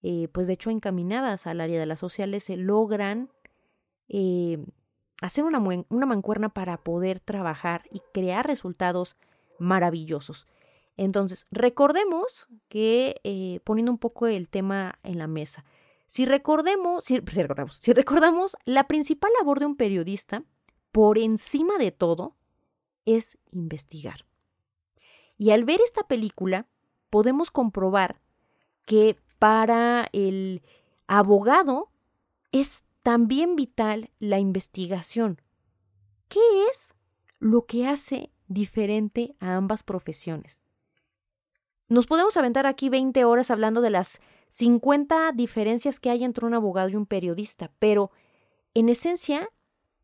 eh, 0.02 0.28
pues 0.30 0.46
de 0.46 0.52
hecho 0.52 0.70
encaminadas 0.70 1.46
al 1.46 1.60
área 1.60 1.80
de 1.80 1.86
las 1.86 2.00
sociales, 2.00 2.44
se 2.44 2.56
logran 2.56 3.30
hacer 5.20 5.44
una, 5.44 5.58
una 5.58 6.06
mancuerna 6.06 6.48
para 6.48 6.78
poder 6.78 7.20
trabajar 7.20 7.82
y 7.90 8.00
crear 8.14 8.46
resultados 8.46 9.16
maravillosos. 9.58 10.46
Entonces, 10.96 11.46
recordemos 11.50 12.48
que, 12.68 13.60
poniendo 13.64 13.92
un 13.92 13.98
poco 13.98 14.26
el 14.26 14.48
tema 14.48 14.98
en 15.02 15.18
la 15.18 15.26
mesa, 15.26 15.64
si 16.08 16.24
recordamos, 16.24 17.04
si 17.04 17.92
recordamos, 17.92 18.56
la 18.64 18.88
principal 18.88 19.30
labor 19.38 19.60
de 19.60 19.66
un 19.66 19.76
periodista, 19.76 20.42
por 20.90 21.18
encima 21.18 21.76
de 21.76 21.92
todo, 21.92 22.34
es 23.04 23.36
investigar. 23.52 24.24
Y 25.36 25.50
al 25.50 25.64
ver 25.64 25.82
esta 25.82 26.04
película, 26.04 26.66
podemos 27.10 27.50
comprobar 27.50 28.22
que 28.86 29.18
para 29.38 30.08
el 30.14 30.62
abogado 31.06 31.92
es 32.52 32.84
también 33.02 33.54
vital 33.54 34.10
la 34.18 34.38
investigación. 34.38 35.42
¿Qué 36.28 36.40
es 36.70 36.94
lo 37.38 37.66
que 37.66 37.86
hace 37.86 38.32
diferente 38.46 39.36
a 39.40 39.56
ambas 39.56 39.82
profesiones? 39.82 40.62
Nos 41.88 42.06
podemos 42.06 42.36
aventar 42.36 42.66
aquí 42.66 42.90
20 42.90 43.24
horas 43.24 43.50
hablando 43.50 43.80
de 43.80 43.90
las 43.90 44.20
50 44.48 45.32
diferencias 45.32 46.00
que 46.00 46.10
hay 46.10 46.24
entre 46.24 46.46
un 46.46 46.54
abogado 46.54 46.90
y 46.90 46.96
un 46.96 47.06
periodista, 47.06 47.72
pero 47.78 48.10
en 48.74 48.88
esencia, 48.88 49.48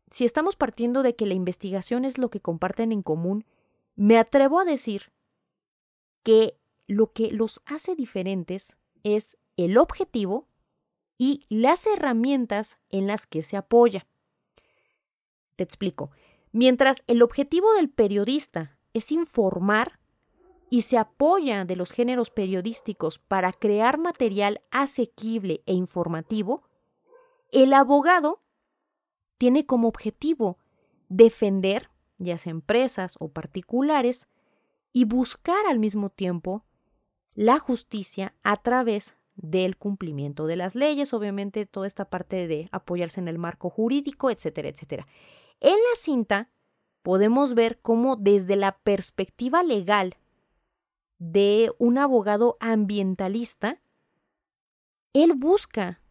si 0.09 0.25
estamos 0.25 0.55
partiendo 0.55 1.03
de 1.03 1.15
que 1.15 1.27
la 1.27 1.35
investigación 1.35 2.03
es 2.03 2.17
lo 2.17 2.29
que 2.29 2.41
comparten 2.41 2.91
en 2.91 3.03
común, 3.03 3.45
me 3.95 4.17
atrevo 4.17 4.59
a 4.59 4.65
decir 4.65 5.11
que 6.23 6.57
lo 6.87 7.13
que 7.13 7.31
los 7.31 7.61
hace 7.65 7.95
diferentes 7.95 8.77
es 9.03 9.37
el 9.55 9.77
objetivo 9.77 10.47
y 11.17 11.45
las 11.49 11.85
herramientas 11.85 12.77
en 12.89 13.07
las 13.07 13.27
que 13.27 13.41
se 13.41 13.57
apoya. 13.57 14.07
Te 15.55 15.63
explico. 15.63 16.11
Mientras 16.51 17.03
el 17.07 17.21
objetivo 17.21 17.73
del 17.73 17.89
periodista 17.89 18.77
es 18.93 19.11
informar, 19.11 19.99
y 20.69 20.81
se 20.81 20.97
apoya 20.97 21.65
de 21.65 21.75
los 21.75 21.91
géneros 21.91 22.31
periodísticos 22.31 23.19
para 23.19 23.53
crear 23.53 23.97
material 23.97 24.61
asequible 24.71 25.61
e 25.65 25.73
informativo, 25.73 26.63
el 27.51 27.73
abogado 27.73 28.41
tiene 29.37 29.65
como 29.65 29.87
objetivo 29.87 30.57
defender, 31.09 31.89
ya 32.17 32.37
sea 32.37 32.51
empresas 32.51 33.15
o 33.19 33.29
particulares, 33.29 34.27
y 34.91 35.05
buscar 35.05 35.65
al 35.67 35.79
mismo 35.79 36.09
tiempo 36.09 36.63
la 37.33 37.59
justicia 37.59 38.33
a 38.43 38.57
través 38.57 39.17
del 39.35 39.77
cumplimiento 39.77 40.47
de 40.47 40.55
las 40.55 40.75
leyes, 40.75 41.13
obviamente 41.13 41.65
toda 41.65 41.87
esta 41.87 42.05
parte 42.05 42.47
de 42.47 42.69
apoyarse 42.71 43.19
en 43.19 43.27
el 43.27 43.37
marco 43.37 43.69
jurídico, 43.69 44.31
etcétera, 44.31 44.69
etcétera. 44.69 45.05
En 45.59 45.73
la 45.73 45.95
cinta 45.97 46.49
podemos 47.01 47.53
ver 47.53 47.79
cómo 47.81 48.15
desde 48.15 48.55
la 48.55 48.77
perspectiva 48.79 49.63
legal 49.63 50.15
de 51.17 51.71
un 51.77 51.97
abogado 51.97 52.57
ambientalista, 52.59 53.81
él 55.13 55.33
busca, 55.33 56.01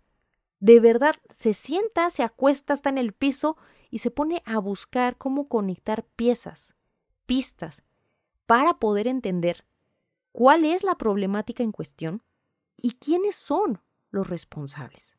de 0.61 0.80
verdad, 0.80 1.14
se 1.30 1.52
sienta, 1.52 2.11
se 2.11 2.23
acuesta, 2.23 2.73
está 2.73 2.90
en 2.90 2.99
el 2.99 3.12
piso 3.12 3.56
y 3.90 3.99
se 3.99 4.11
pone 4.11 4.42
a 4.46 4.58
buscar 4.58 5.18
cómo 5.18 5.49
conectar 5.49 6.04
piezas, 6.16 6.75
pistas, 7.26 7.84
para 8.46 8.78
poder 8.78 9.06
entender 9.06 9.66
cuál 10.32 10.64
es 10.64 10.84
la 10.84 10.96
problemática 10.96 11.62
en 11.62 11.73
cuestión 11.73 12.23
y 12.76 12.92
quiénes 12.92 13.37
son 13.37 13.80
los 14.11 14.28
responsables. 14.28 15.16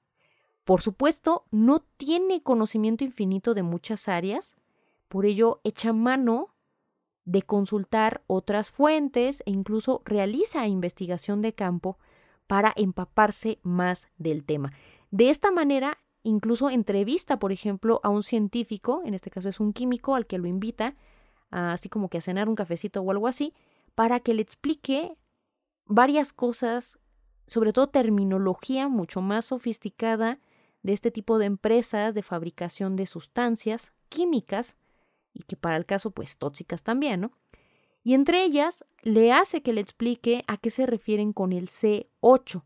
Por 0.64 0.82
supuesto, 0.82 1.46
no 1.52 1.80
tiene 1.80 2.42
conocimiento 2.42 3.04
infinito 3.04 3.54
de 3.54 3.62
muchas 3.62 4.08
áreas, 4.08 4.58
por 5.08 5.26
ello 5.26 5.62
echa 5.64 5.94
mano 5.94 6.55
de 7.26 7.42
consultar 7.42 8.24
otras 8.28 8.70
fuentes 8.70 9.42
e 9.46 9.52
incluso 9.52 10.02
realiza 10.06 10.68
investigación 10.68 11.42
de 11.42 11.54
campo 11.54 11.98
para 12.48 12.74
empaparse 12.76 13.60
más 13.64 14.08
del 14.18 14.46
tema. 14.46 14.72
De 15.12 15.30
esta 15.30 15.52
manera, 15.52 15.98
incluso 16.24 16.70
entrevista, 16.70 17.40
por 17.40 17.52
ejemplo, 17.52 18.00
a 18.04 18.10
un 18.10 18.24
científico, 18.24 19.02
en 19.06 19.16
este 19.16 19.32
caso 19.32 19.50
es 19.50 19.60
un 19.60 19.74
químico 19.74 20.16
al 20.16 20.28
que 20.28 20.38
lo 20.38 20.48
invita, 20.48 20.96
así 21.50 21.90
como 21.90 22.10
que 22.10 22.20
a 22.20 22.22
cenar 22.22 22.48
un 22.48 22.56
cafecito 22.56 23.02
o 23.02 23.12
algo 23.12 23.28
así, 23.28 23.54
para 23.96 24.20
que 24.20 24.34
le 24.34 24.42
explique 24.42 25.18
varias 25.86 26.34
cosas, 26.34 27.00
sobre 27.48 27.74
todo 27.74 27.88
terminología 27.88 28.88
mucho 28.88 29.22
más 29.22 29.46
sofisticada 29.46 30.40
de 30.84 30.94
este 30.94 31.10
tipo 31.10 31.40
de 31.40 31.46
empresas 31.46 32.14
de 32.14 32.22
fabricación 32.22 32.96
de 32.96 33.08
sustancias 33.08 33.94
químicas 34.10 34.78
y 35.36 35.44
que 35.44 35.56
para 35.56 35.78
el 35.78 35.86
caso 35.86 36.10
pues 36.10 36.40
tóxicas 36.40 36.82
también, 36.82 37.22
¿no? 37.22 37.32
Y 38.04 38.14
entre 38.14 38.44
ellas 38.44 38.86
le 39.02 39.34
hace 39.34 39.62
que 39.62 39.74
le 39.74 39.82
explique 39.82 40.44
a 40.48 40.58
qué 40.58 40.70
se 40.70 40.86
refieren 40.86 41.34
con 41.34 41.52
el 41.52 41.68
C8, 41.68 42.64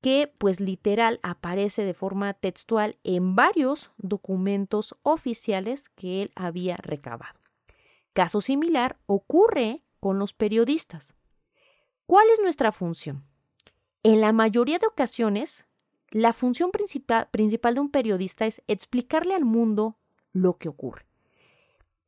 que 0.00 0.32
pues 0.38 0.60
literal 0.60 1.20
aparece 1.22 1.84
de 1.84 1.94
forma 1.94 2.32
textual 2.34 2.98
en 3.02 3.34
varios 3.34 3.92
documentos 3.98 4.94
oficiales 5.02 5.88
que 5.88 6.22
él 6.22 6.32
había 6.36 6.76
recabado. 6.76 7.40
Caso 8.12 8.40
similar 8.40 8.98
ocurre 9.06 9.82
con 10.00 10.18
los 10.18 10.32
periodistas. 10.32 11.14
¿Cuál 12.06 12.28
es 12.32 12.40
nuestra 12.40 12.72
función? 12.72 13.24
En 14.02 14.20
la 14.20 14.32
mayoría 14.32 14.78
de 14.78 14.86
ocasiones, 14.86 15.66
la 16.10 16.32
función 16.32 16.70
principal, 16.70 17.28
principal 17.30 17.74
de 17.74 17.80
un 17.80 17.90
periodista 17.90 18.46
es 18.46 18.62
explicarle 18.68 19.34
al 19.34 19.44
mundo 19.44 19.98
lo 20.32 20.56
que 20.58 20.68
ocurre. 20.68 21.06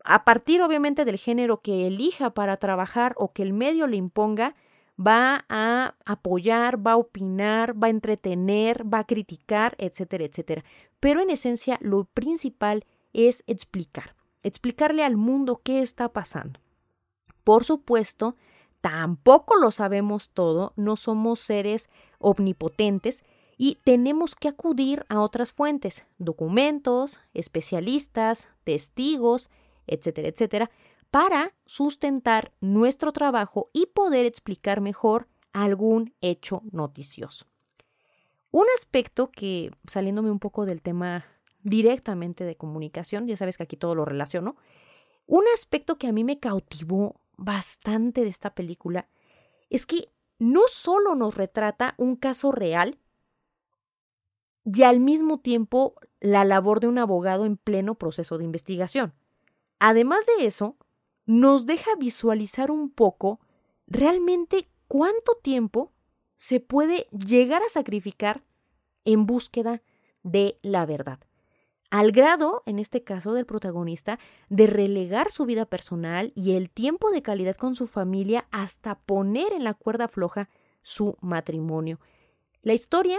A 0.05 0.25
partir, 0.25 0.63
obviamente, 0.63 1.05
del 1.05 1.19
género 1.19 1.61
que 1.61 1.87
elija 1.87 2.31
para 2.31 2.57
trabajar 2.57 3.15
o 3.17 3.33
que 3.33 3.43
el 3.43 3.53
medio 3.53 3.87
le 3.87 3.97
imponga, 3.97 4.55
va 4.99 5.45
a 5.49 5.95
apoyar, 6.05 6.85
va 6.85 6.93
a 6.93 6.97
opinar, 6.97 7.81
va 7.81 7.89
a 7.89 7.91
entretener, 7.91 8.83
va 8.93 9.01
a 9.01 9.07
criticar, 9.07 9.75
etcétera, 9.79 10.25
etcétera. 10.25 10.65
Pero 11.01 11.21
en 11.21 11.31
esencia, 11.31 11.79
lo 11.81 12.05
principal 12.05 12.85
es 13.13 13.45
explicar 13.47 14.17
explicarle 14.43 15.05
al 15.05 15.17
mundo 15.17 15.61
qué 15.63 15.81
está 15.81 16.09
pasando. 16.09 16.61
Por 17.45 17.65
supuesto, 17.65 18.37
tampoco 18.81 19.57
lo 19.57 19.71
sabemos 19.71 20.31
todo, 20.31 20.73
no 20.77 20.97
somos 20.97 21.41
seres 21.41 21.89
omnipotentes 22.19 23.25
y 23.57 23.79
tenemos 23.85 24.35
que 24.35 24.49
acudir 24.49 25.05
a 25.09 25.21
otras 25.21 25.53
fuentes, 25.53 26.05
documentos, 26.19 27.21
especialistas, 27.35 28.49
testigos, 28.65 29.51
etcétera, 29.89 30.29
etcétera, 30.29 30.71
para 31.11 31.55
sustentar 31.65 32.53
nuestro 32.61 33.13
trabajo 33.13 33.71
y 33.73 33.87
poder 33.87 34.27
explicar 34.27 34.81
mejor 34.81 35.29
algún 35.53 36.15
hecho 36.21 36.63
noticioso. 36.71 37.47
Un 38.51 38.67
aspecto 38.77 39.31
que, 39.31 39.71
saliéndome 39.87 40.31
un 40.31 40.39
poco 40.39 40.65
del 40.65 40.83
tema 40.83 41.27
directamente 41.63 42.45
de 42.45 42.57
comunicación, 42.57 43.27
ya 43.27 43.37
sabes 43.37 43.57
que 43.57 43.65
aquí 43.65 43.77
todo 43.77 43.95
lo 43.95 44.05
relaciono. 44.05 44.57
Un 45.27 45.45
aspecto 45.55 45.99
que 45.99 46.09
a 46.09 46.13
mí 46.13 46.25
me 46.25 46.39
cautivó 46.39 47.21
bastante 47.37 48.23
de 48.23 48.29
esta 48.29 48.55
película 48.55 49.09
es 49.71 49.87
que 49.87 50.11
no 50.39 50.63
solo 50.69 51.15
nos 51.15 51.37
retrata 51.37 51.95
un 51.99 52.17
caso 52.17 52.53
real 52.53 52.99
y 54.65 54.83
al 54.83 55.01
mismo 55.01 55.41
tiempo 55.41 55.95
la 56.21 56.45
labor 56.45 56.81
de 56.81 56.89
un 56.89 56.99
abogado 56.99 57.45
en 57.45 57.57
pleno 57.57 57.97
proceso 57.97 58.39
de 58.39 58.45
investigación. 58.45 59.15
Además 59.79 60.27
de 60.27 60.47
eso, 60.47 60.77
nos 61.27 61.67
deja 61.67 61.91
visualizar 61.99 62.71
un 62.71 62.91
poco 62.91 63.41
realmente 63.87 64.69
cuánto 64.87 65.35
tiempo 65.43 65.93
se 66.37 66.61
puede 66.61 67.07
llegar 67.11 67.63
a 67.63 67.69
sacrificar 67.69 68.45
en 69.05 69.27
búsqueda 69.27 69.83
de 70.23 70.59
la 70.63 70.87
verdad 70.87 71.21
al 71.91 72.13
grado, 72.13 72.63
en 72.67 72.79
este 72.79 73.03
caso 73.03 73.33
del 73.33 73.47
protagonista, 73.47 74.19
de 74.49 74.67
relegar 74.67 75.31
su 75.31 75.47
vida 75.47 75.65
personal 75.65 76.33
y 76.35 76.53
el 76.53 76.71
tiempo 76.71 77.11
de 77.11 77.23
calidad 77.23 77.57
con 77.57 77.75
su 77.75 77.87
familia 77.87 78.47
hasta 78.51 78.97
poner 78.97 79.53
en 79.53 79.65
la 79.65 79.75
cuerda 79.75 80.09
floja 80.09 80.49
su 80.83 81.17
matrimonio. 81.21 81.99
La 82.63 82.75
historia 82.75 83.19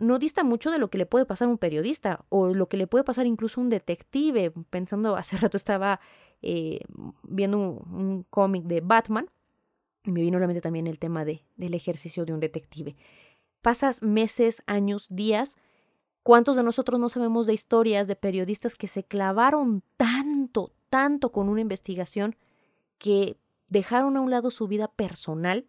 no 0.00 0.18
dista 0.18 0.44
mucho 0.44 0.70
de 0.70 0.78
lo 0.78 0.90
que 0.90 0.98
le 0.98 1.06
puede 1.06 1.26
pasar 1.26 1.48
a 1.48 1.50
un 1.50 1.58
periodista 1.58 2.24
o 2.28 2.52
lo 2.54 2.68
que 2.68 2.76
le 2.76 2.86
puede 2.86 3.04
pasar 3.04 3.26
incluso 3.26 3.60
a 3.60 3.64
un 3.64 3.70
detective. 3.70 4.52
Pensando, 4.70 5.16
hace 5.16 5.36
rato 5.36 5.56
estaba 5.56 6.00
eh, 6.42 6.80
viendo 7.22 7.58
un, 7.58 8.24
cómic 8.30 8.64
de 8.64 8.80
Batman 8.80 9.30
y 10.04 10.12
me 10.12 10.22
vino 10.22 10.38
a 10.38 10.40
la 10.40 10.46
mente 10.46 10.62
también 10.62 10.86
el 10.86 10.98
tema 10.98 11.24
de, 11.24 11.44
del 11.56 11.74
ejercicio 11.74 12.24
de 12.24 12.32
un 12.32 12.40
detective. 12.40 12.96
Pasas 13.62 14.02
meses, 14.02 14.62
años, 14.66 15.06
días 15.10 15.56
¿Cuántos 16.22 16.56
de 16.56 16.62
nosotros 16.62 17.00
no 17.00 17.08
sabemos 17.08 17.46
de 17.46 17.54
historias 17.54 18.06
de 18.06 18.16
periodistas 18.16 18.74
que 18.74 18.86
se 18.86 19.04
clavaron 19.04 19.82
tanto, 19.96 20.72
tanto 20.90 21.32
con 21.32 21.48
una 21.48 21.62
investigación 21.62 22.36
que 22.98 23.38
dejaron 23.68 24.16
a 24.16 24.20
un 24.20 24.30
lado 24.30 24.50
su 24.50 24.68
vida 24.68 24.88
personal 24.88 25.66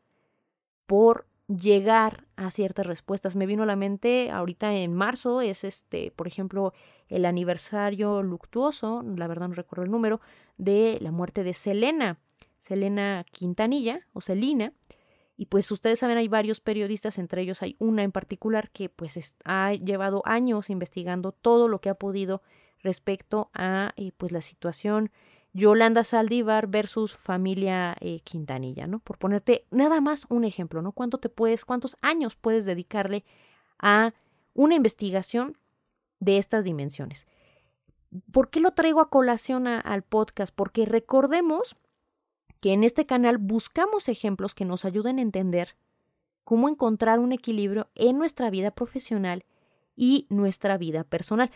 por 0.85 1.25
llegar 1.57 2.25
a 2.35 2.51
ciertas 2.51 2.85
respuestas. 2.85 3.35
Me 3.35 3.45
vino 3.45 3.63
a 3.63 3.65
la 3.65 3.75
mente 3.75 4.31
ahorita 4.31 4.73
en 4.73 4.93
marzo 4.93 5.41
es 5.41 5.63
este, 5.63 6.11
por 6.11 6.27
ejemplo, 6.27 6.73
el 7.07 7.25
aniversario 7.25 8.23
luctuoso, 8.23 9.03
la 9.03 9.27
verdad 9.27 9.49
no 9.49 9.55
recuerdo 9.55 9.83
el 9.83 9.91
número, 9.91 10.21
de 10.57 10.97
la 11.01 11.11
muerte 11.11 11.43
de 11.43 11.53
Selena, 11.53 12.19
Selena 12.59 13.25
Quintanilla 13.31 14.07
o 14.13 14.21
Celina, 14.21 14.73
y 15.37 15.47
pues 15.47 15.71
ustedes 15.71 15.99
saben, 15.99 16.17
hay 16.17 16.27
varios 16.27 16.59
periodistas, 16.59 17.17
entre 17.17 17.41
ellos 17.41 17.63
hay 17.63 17.75
una 17.79 18.03
en 18.03 18.11
particular 18.11 18.69
que 18.69 18.89
pues 18.89 19.35
ha 19.43 19.73
llevado 19.73 20.21
años 20.25 20.69
investigando 20.69 21.31
todo 21.31 21.67
lo 21.67 21.81
que 21.81 21.89
ha 21.89 21.95
podido 21.95 22.43
respecto 22.83 23.49
a 23.53 23.93
eh, 23.95 24.11
pues 24.17 24.31
la 24.31 24.41
situación 24.41 25.11
Yolanda 25.53 26.03
Saldívar 26.03 26.67
versus 26.67 27.15
familia 27.17 27.95
eh, 27.99 28.21
Quintanilla, 28.21 28.87
¿no? 28.87 28.99
Por 28.99 29.17
ponerte 29.17 29.65
nada 29.69 29.99
más 29.99 30.25
un 30.29 30.45
ejemplo, 30.45 30.81
¿no? 30.81 30.93
¿Cuánto 30.93 31.17
te 31.17 31.29
puedes, 31.29 31.65
cuántos 31.65 31.97
años 32.01 32.35
puedes 32.35 32.65
dedicarle 32.65 33.25
a 33.79 34.13
una 34.53 34.75
investigación 34.75 35.57
de 36.19 36.37
estas 36.37 36.63
dimensiones? 36.63 37.27
¿Por 38.31 38.49
qué 38.49 38.59
lo 38.59 38.71
traigo 38.71 39.01
a 39.01 39.09
colación 39.09 39.67
al 39.67 40.03
podcast? 40.03 40.53
Porque 40.53 40.85
recordemos 40.85 41.75
que 42.61 42.73
en 42.73 42.83
este 42.83 43.05
canal 43.05 43.37
buscamos 43.37 44.07
ejemplos 44.07 44.53
que 44.53 44.65
nos 44.65 44.85
ayuden 44.85 45.17
a 45.17 45.21
entender 45.21 45.75
cómo 46.43 46.69
encontrar 46.69 47.19
un 47.19 47.31
equilibrio 47.31 47.89
en 47.95 48.17
nuestra 48.17 48.49
vida 48.49 48.71
profesional 48.71 49.45
y 49.95 50.27
nuestra 50.29 50.77
vida 50.77 51.03
personal. 51.03 51.51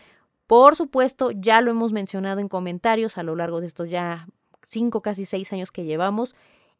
Por 0.46 0.76
supuesto, 0.76 1.30
ya 1.32 1.60
lo 1.60 1.70
hemos 1.70 1.92
mencionado 1.92 2.40
en 2.40 2.48
comentarios 2.48 3.18
a 3.18 3.22
lo 3.22 3.34
largo 3.34 3.60
de 3.60 3.66
estos 3.66 3.90
ya 3.90 4.28
cinco, 4.62 5.02
casi 5.02 5.24
seis 5.24 5.52
años 5.52 5.72
que 5.72 5.84
llevamos. 5.84 6.34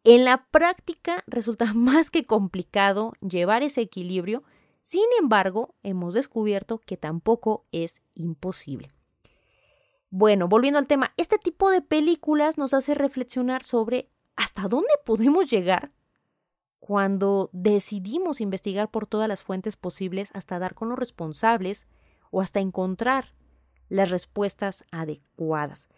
En 0.05 0.25
la 0.25 0.47
práctica 0.51 1.25
resulta 1.27 1.73
más 1.75 2.11
que 2.11 2.25
complicado 2.25 3.13
llevar 3.21 3.63
ese 3.63 3.81
equilibrio, 3.81 4.45
sin 4.83 5.07
embargo, 5.21 5.75
hemos 5.83 6.15
descubierto 6.15 6.79
que 6.79 6.97
tampoco 6.97 7.65
es 7.73 8.03
imposible. 8.15 8.93
Bueno, 10.11 10.47
volviendo 10.47 10.79
al 10.79 10.87
tema, 10.87 11.13
este 11.17 11.39
tipo 11.39 11.71
de 11.71 11.83
películas 11.83 12.57
nos 12.57 12.73
hace 12.73 12.95
reflexionar 12.95 13.65
sobre 13.65 14.09
¿hasta 14.37 14.69
dónde 14.69 14.93
podemos 15.05 15.51
llegar 15.51 15.91
cuando 16.79 17.51
decidimos 17.53 18.41
investigar 18.41 18.89
por 18.93 19.09
todas 19.09 19.29
las 19.29 19.43
fuentes 19.43 19.75
posibles 19.75 20.31
hasta 20.35 20.61
dar 20.61 20.75
con 20.75 20.89
los 20.89 20.99
responsables 21.01 21.89
o 22.31 22.41
hasta 22.41 22.61
encontrar 22.61 23.35
las 23.89 24.11
respuestas 24.11 24.85
adecuadas? 24.91 25.89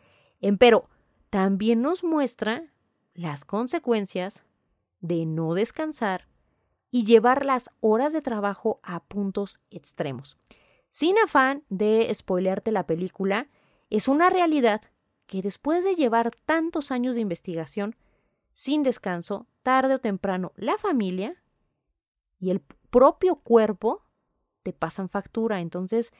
Empero, 0.41 0.89
también 1.31 1.83
nos 1.83 2.05
muestra 2.05 2.73
las 3.15 3.45
consecuencias 3.45 4.45
de 5.01 5.27
no 5.27 5.55
descansar 5.55 6.27
y 6.91 7.05
llevar 7.05 7.45
las 7.45 7.71
horas 7.81 8.13
de 8.13 8.23
trabajo 8.23 8.81
a 8.83 9.01
puntos 9.05 9.61
extremos. 9.71 10.37
Sin 10.91 11.19
afán 11.19 11.65
de 11.69 12.11
spoilearte 12.15 12.73
la 12.73 12.87
película, 12.87 13.49
es 13.91 14.09
una 14.09 14.31
realidad 14.31 14.83
que 15.27 15.43
después 15.43 15.85
de 15.85 15.95
llevar 15.95 16.31
tantos 16.47 16.91
años 16.91 17.15
de 17.15 17.21
investigación, 17.21 17.97
sin 18.55 18.83
descanso, 18.83 19.47
tarde 19.63 19.95
o 19.95 19.99
temprano, 19.99 20.53
la 20.57 20.79
familia 20.79 21.43
y 22.41 22.51
el 22.51 22.61
propio 22.91 23.37
cuerpo 23.37 24.03
te 24.63 24.73
pasan 24.73 25.09
factura. 25.09 25.61
Entonces, 25.61 26.13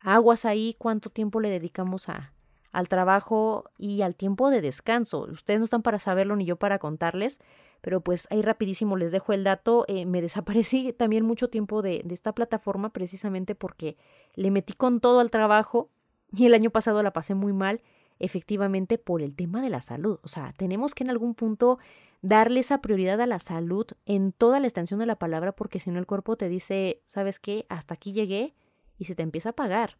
aguas 0.00 0.44
ahí 0.44 0.74
cuánto 0.78 1.10
tiempo 1.10 1.40
le 1.40 1.50
dedicamos 1.50 2.08
a, 2.08 2.32
al 2.72 2.88
trabajo 2.88 3.64
y 3.78 4.02
al 4.02 4.14
tiempo 4.14 4.50
de 4.50 4.60
descanso. 4.60 5.20
Ustedes 5.30 5.58
no 5.58 5.64
están 5.64 5.82
para 5.82 5.98
saberlo 5.98 6.36
ni 6.36 6.44
yo 6.44 6.56
para 6.56 6.78
contarles, 6.78 7.40
pero 7.80 8.02
pues 8.02 8.28
ahí 8.30 8.42
rapidísimo 8.42 8.96
les 8.96 9.12
dejo 9.12 9.32
el 9.32 9.44
dato. 9.44 9.84
Eh, 9.88 10.04
me 10.06 10.20
desaparecí 10.22 10.92
también 10.92 11.24
mucho 11.24 11.48
tiempo 11.48 11.82
de, 11.82 12.02
de 12.04 12.14
esta 12.14 12.34
plataforma 12.34 12.90
precisamente 12.90 13.54
porque 13.54 13.96
le 14.34 14.50
metí 14.50 14.74
con 14.74 15.00
todo 15.00 15.20
al 15.20 15.30
trabajo 15.30 15.90
y 16.36 16.46
el 16.46 16.54
año 16.54 16.70
pasado 16.70 17.02
la 17.02 17.12
pasé 17.12 17.34
muy 17.34 17.52
mal 17.52 17.80
efectivamente 18.18 18.98
por 18.98 19.22
el 19.22 19.34
tema 19.34 19.62
de 19.62 19.70
la 19.70 19.80
salud. 19.80 20.18
O 20.22 20.28
sea, 20.28 20.52
tenemos 20.56 20.94
que 20.94 21.04
en 21.04 21.10
algún 21.10 21.34
punto 21.34 21.78
darle 22.22 22.60
esa 22.60 22.82
prioridad 22.82 23.20
a 23.20 23.26
la 23.26 23.38
salud 23.38 23.86
en 24.04 24.32
toda 24.32 24.60
la 24.60 24.66
extensión 24.66 25.00
de 25.00 25.06
la 25.06 25.16
palabra 25.16 25.52
porque 25.52 25.80
si 25.80 25.90
no 25.90 25.98
el 25.98 26.06
cuerpo 26.06 26.36
te 26.36 26.48
dice, 26.48 27.02
¿sabes 27.06 27.38
qué? 27.38 27.66
Hasta 27.68 27.94
aquí 27.94 28.12
llegué 28.12 28.54
y 28.98 29.04
se 29.04 29.14
te 29.14 29.22
empieza 29.22 29.50
a 29.50 29.54
pagar. 29.54 29.96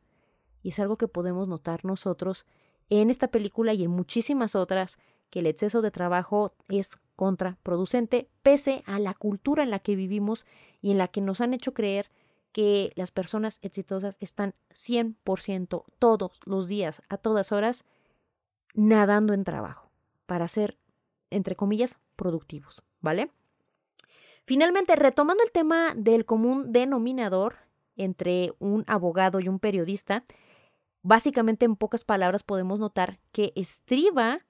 Y 0.62 0.70
es 0.70 0.78
algo 0.78 0.96
que 0.96 1.08
podemos 1.08 1.48
notar 1.48 1.84
nosotros 1.84 2.46
en 2.88 3.10
esta 3.10 3.28
película 3.28 3.74
y 3.74 3.84
en 3.84 3.90
muchísimas 3.90 4.54
otras 4.54 4.98
que 5.30 5.40
el 5.40 5.46
exceso 5.46 5.82
de 5.82 5.90
trabajo 5.90 6.54
es 6.68 6.96
contraproducente 7.16 8.28
pese 8.42 8.82
a 8.86 8.98
la 8.98 9.14
cultura 9.14 9.62
en 9.62 9.70
la 9.70 9.80
que 9.80 9.96
vivimos 9.96 10.46
y 10.80 10.92
en 10.92 10.98
la 10.98 11.08
que 11.08 11.20
nos 11.20 11.40
han 11.40 11.54
hecho 11.54 11.74
creer 11.74 12.10
que 12.52 12.92
las 12.94 13.10
personas 13.10 13.58
exitosas 13.62 14.16
están 14.20 14.54
100% 14.72 15.84
todos 15.98 16.40
los 16.46 16.68
días, 16.68 17.02
a 17.08 17.18
todas 17.18 17.52
horas, 17.52 17.84
nadando 18.74 19.34
en 19.34 19.44
trabajo 19.44 19.90
para 20.26 20.48
ser, 20.48 20.78
entre 21.30 21.56
comillas, 21.56 21.98
productivos, 22.16 22.82
¿vale? 23.00 23.30
Finalmente, 24.46 24.96
retomando 24.96 25.42
el 25.42 25.50
tema 25.50 25.92
del 25.96 26.24
común 26.24 26.72
denominador 26.72 27.56
entre 27.96 28.52
un 28.58 28.84
abogado 28.86 29.40
y 29.40 29.48
un 29.48 29.58
periodista, 29.58 30.24
básicamente 31.02 31.64
en 31.64 31.76
pocas 31.76 32.04
palabras 32.04 32.42
podemos 32.42 32.78
notar 32.78 33.18
que 33.32 33.52
estriba 33.56 34.46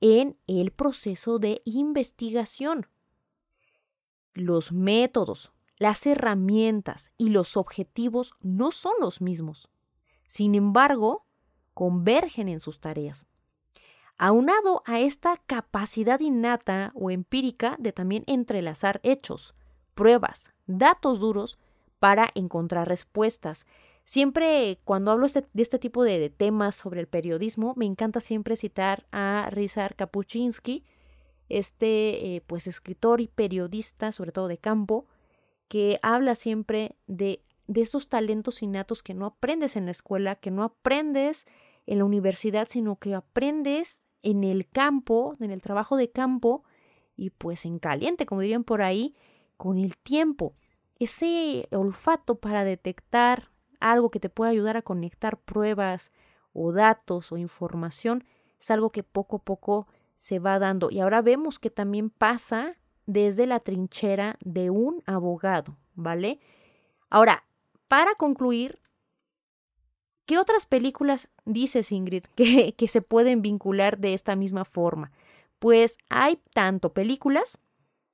en 0.00 0.36
el 0.46 0.70
proceso 0.72 1.38
de 1.38 1.62
investigación. 1.64 2.86
Los 4.34 4.72
métodos, 4.72 5.52
las 5.76 6.06
herramientas 6.06 7.12
y 7.18 7.30
los 7.30 7.56
objetivos 7.56 8.34
no 8.40 8.70
son 8.70 8.92
los 9.00 9.20
mismos. 9.20 9.68
Sin 10.26 10.54
embargo, 10.54 11.26
convergen 11.74 12.48
en 12.48 12.60
sus 12.60 12.80
tareas. 12.80 13.26
Aunado 14.16 14.82
a 14.84 15.00
esta 15.00 15.38
capacidad 15.46 16.20
innata 16.20 16.92
o 16.94 17.10
empírica 17.10 17.76
de 17.78 17.92
también 17.92 18.24
entrelazar 18.26 19.00
hechos, 19.02 19.54
pruebas, 19.94 20.52
datos 20.66 21.20
duros 21.20 21.58
para 22.00 22.30
encontrar 22.34 22.88
respuestas. 22.88 23.66
Siempre 24.04 24.80
cuando 24.84 25.12
hablo 25.12 25.26
este, 25.26 25.46
de 25.52 25.62
este 25.62 25.78
tipo 25.78 26.02
de, 26.02 26.30
temas 26.30 26.74
sobre 26.74 27.00
el 27.00 27.06
periodismo, 27.06 27.74
me 27.76 27.86
encanta 27.86 28.20
siempre 28.20 28.56
citar 28.56 29.06
a 29.12 29.48
Rizar 29.52 29.94
Kapuczynski, 29.94 30.84
este 31.48 32.36
eh, 32.36 32.42
pues 32.46 32.66
escritor 32.66 33.20
y 33.20 33.28
periodista, 33.28 34.10
sobre 34.10 34.32
todo 34.32 34.48
de 34.48 34.58
campo, 34.58 35.06
que 35.68 36.00
habla 36.02 36.34
siempre 36.34 36.96
de, 37.06 37.44
de 37.68 37.82
esos 37.82 38.08
talentos 38.08 38.62
innatos 38.62 39.02
que 39.02 39.14
no 39.14 39.26
aprendes 39.26 39.76
en 39.76 39.84
la 39.84 39.92
escuela, 39.92 40.34
que 40.36 40.50
no 40.50 40.64
aprendes 40.64 41.46
en 41.86 41.98
la 41.98 42.04
universidad, 42.04 42.66
sino 42.68 42.96
que 42.96 43.14
aprendes 43.14 44.06
en 44.22 44.42
el 44.42 44.68
campo, 44.68 45.36
en 45.40 45.50
el 45.50 45.62
trabajo 45.62 45.96
de 45.96 46.10
campo 46.10 46.64
y 47.16 47.30
pues 47.30 47.64
en 47.66 47.78
caliente, 47.78 48.26
como 48.26 48.40
dirían 48.40 48.64
por 48.64 48.82
ahí, 48.82 49.14
con 49.56 49.78
el 49.78 49.96
tiempo. 49.96 50.54
Ese 51.00 51.66
olfato 51.72 52.36
para 52.36 52.62
detectar 52.62 53.50
algo 53.80 54.10
que 54.10 54.20
te 54.20 54.28
pueda 54.28 54.50
ayudar 54.50 54.76
a 54.76 54.82
conectar 54.82 55.38
pruebas 55.38 56.12
o 56.52 56.72
datos 56.72 57.32
o 57.32 57.38
información 57.38 58.22
es 58.60 58.70
algo 58.70 58.90
que 58.90 59.02
poco 59.02 59.36
a 59.36 59.42
poco 59.42 59.88
se 60.14 60.38
va 60.38 60.58
dando. 60.58 60.90
Y 60.90 61.00
ahora 61.00 61.22
vemos 61.22 61.58
que 61.58 61.70
también 61.70 62.10
pasa 62.10 62.76
desde 63.06 63.46
la 63.46 63.60
trinchera 63.60 64.36
de 64.40 64.68
un 64.68 65.02
abogado, 65.06 65.78
¿vale? 65.94 66.38
Ahora, 67.08 67.44
para 67.88 68.14
concluir, 68.14 68.78
¿Qué 70.26 70.38
otras 70.38 70.64
películas 70.64 71.28
dices, 71.44 71.90
Ingrid, 71.90 72.22
que, 72.36 72.74
que 72.74 72.86
se 72.86 73.02
pueden 73.02 73.42
vincular 73.42 73.98
de 73.98 74.14
esta 74.14 74.36
misma 74.36 74.64
forma? 74.64 75.10
Pues 75.58 75.98
hay 76.08 76.38
tanto 76.54 76.92
películas, 76.92 77.58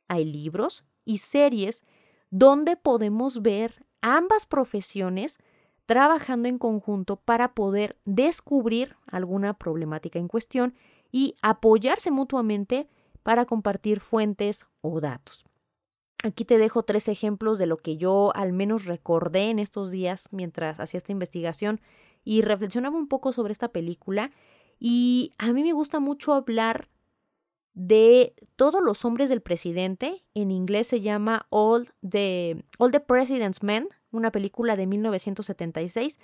hay 0.09 0.25
libros 0.25 0.87
y 1.05 1.19
series 1.19 1.85
donde 2.31 2.77
podemos 2.77 3.43
ver 3.43 3.87
ambas 4.01 4.47
profesiones 4.47 5.39
trabajando 5.87 6.49
en 6.49 6.59
conjunto 6.59 7.17
para 7.17 7.55
poder 7.55 7.97
descubrir 8.05 8.97
alguna 9.07 9.55
problemática 9.55 10.19
en 10.19 10.29
cuestión 10.29 10.75
y 11.13 11.37
apoyarse 11.43 12.11
mutuamente 12.11 12.89
para 13.23 13.47
compartir 13.47 14.01
fuentes 14.01 14.67
o 14.81 15.01
datos. 15.01 15.45
Aquí 16.25 16.45
te 16.45 16.59
dejo 16.59 16.83
tres 16.83 17.09
ejemplos 17.09 17.59
de 17.59 17.67
lo 17.67 17.77
que 17.77 17.97
yo 17.97 18.35
al 18.35 18.53
menos 18.53 18.85
recordé 18.85 19.51
en 19.51 19.59
estos 19.59 19.91
días 19.91 20.29
mientras 20.33 20.81
hacía 20.81 20.99
esta 20.99 21.13
investigación 21.13 21.81
y 22.25 22.43
reflexionaba 22.43 22.97
un 22.97 23.07
poco 23.07 23.33
sobre 23.33 23.53
esta 23.53 23.69
película 23.69 24.33
y 24.81 25.33
a 25.39 25.53
mí 25.53 25.63
me 25.63 25.73
gusta 25.73 26.01
mucho 26.01 26.35
hablar 26.35 26.89
de 27.77 28.35
todos 28.57 28.83
los 28.83 29.05
hombres 29.05 29.29
del 29.29 29.43
presidente. 29.43 30.25
En 30.35 30.51
inglés 30.51 30.89
se 30.89 31.03
llama 31.03 31.47
All 31.51 31.91
the, 32.09 32.65
All 32.79 32.91
the 32.91 33.01
President's 33.01 33.63
Men, 33.63 33.89
una 34.11 34.33
película 34.33 34.77
de 34.77 34.87
1976. 34.87 36.19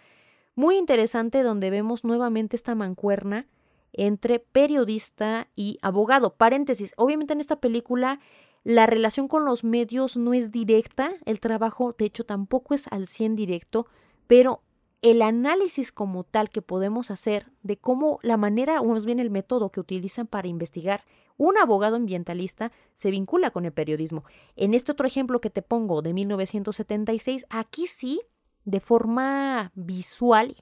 Muy 0.55 0.77
interesante 0.77 1.43
donde 1.43 1.71
vemos 1.71 2.05
nuevamente 2.05 2.57
esta 2.57 2.75
mancuerna 2.75 3.47
entre 3.93 4.39
periodista 4.39 5.49
y 5.55 5.79
abogado. 5.83 6.35
Paréntesis, 6.35 6.95
obviamente 6.97 7.35
en 7.35 7.41
esta 7.41 7.61
película 7.61 8.19
la 8.65 8.87
relación 8.87 9.29
con 9.29 9.45
los 9.45 9.63
medios 9.63 10.17
no 10.17 10.33
es 10.33 10.53
directa, 10.53 11.13
el 11.27 11.39
trabajo 11.39 11.95
de 11.99 12.07
hecho 12.07 12.25
tampoco 12.25 12.75
es 12.75 12.87
al 12.89 13.07
100 13.07 13.37
directo, 13.37 13.87
pero 14.27 14.63
el 15.03 15.21
análisis 15.21 15.93
como 15.93 16.25
tal 16.25 16.49
que 16.49 16.63
podemos 16.63 17.11
hacer 17.11 17.51
de 17.63 17.77
cómo 17.77 18.21
la 18.23 18.37
manera, 18.39 18.81
o 18.81 18.87
más 18.87 19.05
bien 19.05 19.19
el 19.19 19.31
método 19.31 19.71
que 19.71 19.81
utilizan 19.81 20.27
para 20.27 20.49
investigar 20.49 21.05
un 21.37 21.59
abogado 21.59 21.97
ambientalista 21.97 22.73
se 22.95 23.11
vincula 23.11 23.51
con 23.51 23.65
el 23.65 23.73
periodismo. 23.73 24.25
En 24.57 24.75
este 24.75 24.93
otro 24.93 25.07
ejemplo 25.07 25.41
que 25.41 25.51
te 25.51 25.63
pongo 25.63 26.03
de 26.03 26.13
1976, 26.13 27.47
aquí 27.51 27.87
sí, 27.87 28.21
de 28.65 28.81
forma 28.81 29.73
visual, 29.75 30.57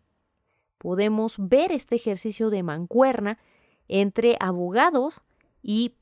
podemos 0.79 1.37
ver 1.39 1.73
este 1.73 1.97
ejercicio 1.97 2.51
de 2.51 2.63
mancuerna 2.63 3.39
entre 3.89 4.37
abogados 4.41 5.21
y, 5.63 5.95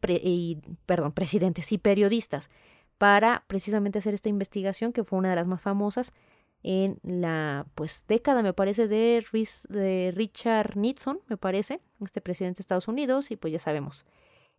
perdón, 0.86 1.12
presidentes 1.12 1.72
y 1.72 1.78
periodistas 1.78 2.50
para 2.98 3.44
precisamente 3.46 3.98
hacer 3.98 4.14
esta 4.14 4.28
investigación 4.28 4.92
que 4.92 5.04
fue 5.04 5.18
una 5.18 5.30
de 5.30 5.36
las 5.36 5.46
más 5.46 5.60
famosas 5.60 6.12
en 6.62 6.98
la 7.02 7.66
pues 7.74 8.04
década 8.08 8.42
me 8.42 8.52
parece 8.52 8.88
de, 8.88 9.24
de 9.68 10.12
Richard 10.14 10.76
Nixon 10.76 11.20
me 11.28 11.36
parece 11.36 11.80
este 12.00 12.20
presidente 12.20 12.58
de 12.58 12.62
Estados 12.62 12.88
Unidos 12.88 13.30
y 13.30 13.36
pues 13.36 13.52
ya 13.52 13.60
sabemos 13.60 14.04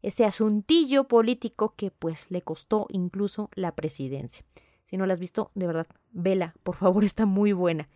ese 0.01 0.25
asuntillo 0.25 1.07
político 1.07 1.73
que 1.75 1.91
pues 1.91 2.31
le 2.31 2.41
costó 2.41 2.87
incluso 2.89 3.49
la 3.55 3.75
presidencia 3.75 4.45
si 4.85 4.97
no 4.97 5.05
la 5.05 5.13
has 5.13 5.19
visto 5.19 5.51
de 5.55 5.67
verdad 5.67 5.87
vela 6.11 6.55
por 6.63 6.75
favor 6.75 7.03
está 7.05 7.25
muy 7.25 7.53
buena 7.53 7.89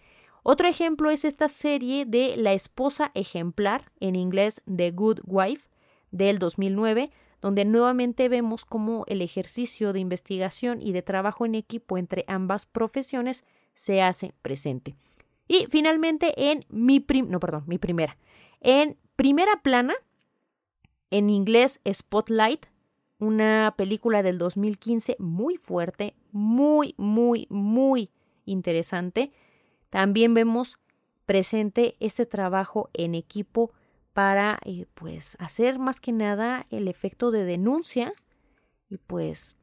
otro 0.43 0.67
ejemplo 0.67 1.09
es 1.09 1.23
esta 1.23 1.47
serie 1.47 2.05
de 2.05 2.35
La 2.35 2.51
esposa 2.51 3.11
ejemplar 3.13 3.91
en 4.01 4.15
inglés 4.15 4.61
The 4.65 4.91
Good 4.91 5.21
Wife 5.25 5.69
del 6.11 6.37
2009 6.37 7.11
donde 7.43 7.65
nuevamente 7.65 8.29
vemos 8.29 8.63
cómo 8.63 9.03
el 9.07 9.21
ejercicio 9.21 9.91
de 9.91 9.99
investigación 9.99 10.81
y 10.81 10.93
de 10.93 11.01
trabajo 11.01 11.45
en 11.45 11.55
equipo 11.55 11.97
entre 11.97 12.23
ambas 12.27 12.65
profesiones 12.65 13.43
se 13.73 14.01
hace 14.01 14.33
presente. 14.41 14.95
Y 15.45 15.67
finalmente 15.69 16.51
en 16.51 16.65
mi 16.69 17.01
prim 17.01 17.29
no, 17.29 17.41
perdón, 17.41 17.65
mi 17.67 17.77
primera. 17.77 18.17
En 18.61 18.97
primera 19.17 19.61
plana, 19.61 19.93
en 21.13 21.29
inglés 21.29 21.79
Spotlight, 21.87 22.65
una 23.19 23.75
película 23.77 24.23
del 24.23 24.39
2015 24.39 25.15
muy 25.19 25.57
fuerte, 25.57 26.15
muy, 26.31 26.95
muy, 26.97 27.45
muy 27.51 28.09
interesante. 28.45 29.31
También 29.91 30.33
vemos 30.33 30.79
presente 31.27 31.95
este 31.99 32.25
trabajo 32.25 32.89
en 32.93 33.13
equipo 33.13 33.71
para 34.13 34.59
eh, 34.65 34.87
pues 34.95 35.37
hacer 35.39 35.77
más 35.77 36.01
que 36.01 36.11
nada 36.11 36.65
el 36.71 36.87
efecto 36.87 37.29
de 37.29 37.45
denuncia 37.45 38.13
y 38.89 38.97
pues 38.97 39.55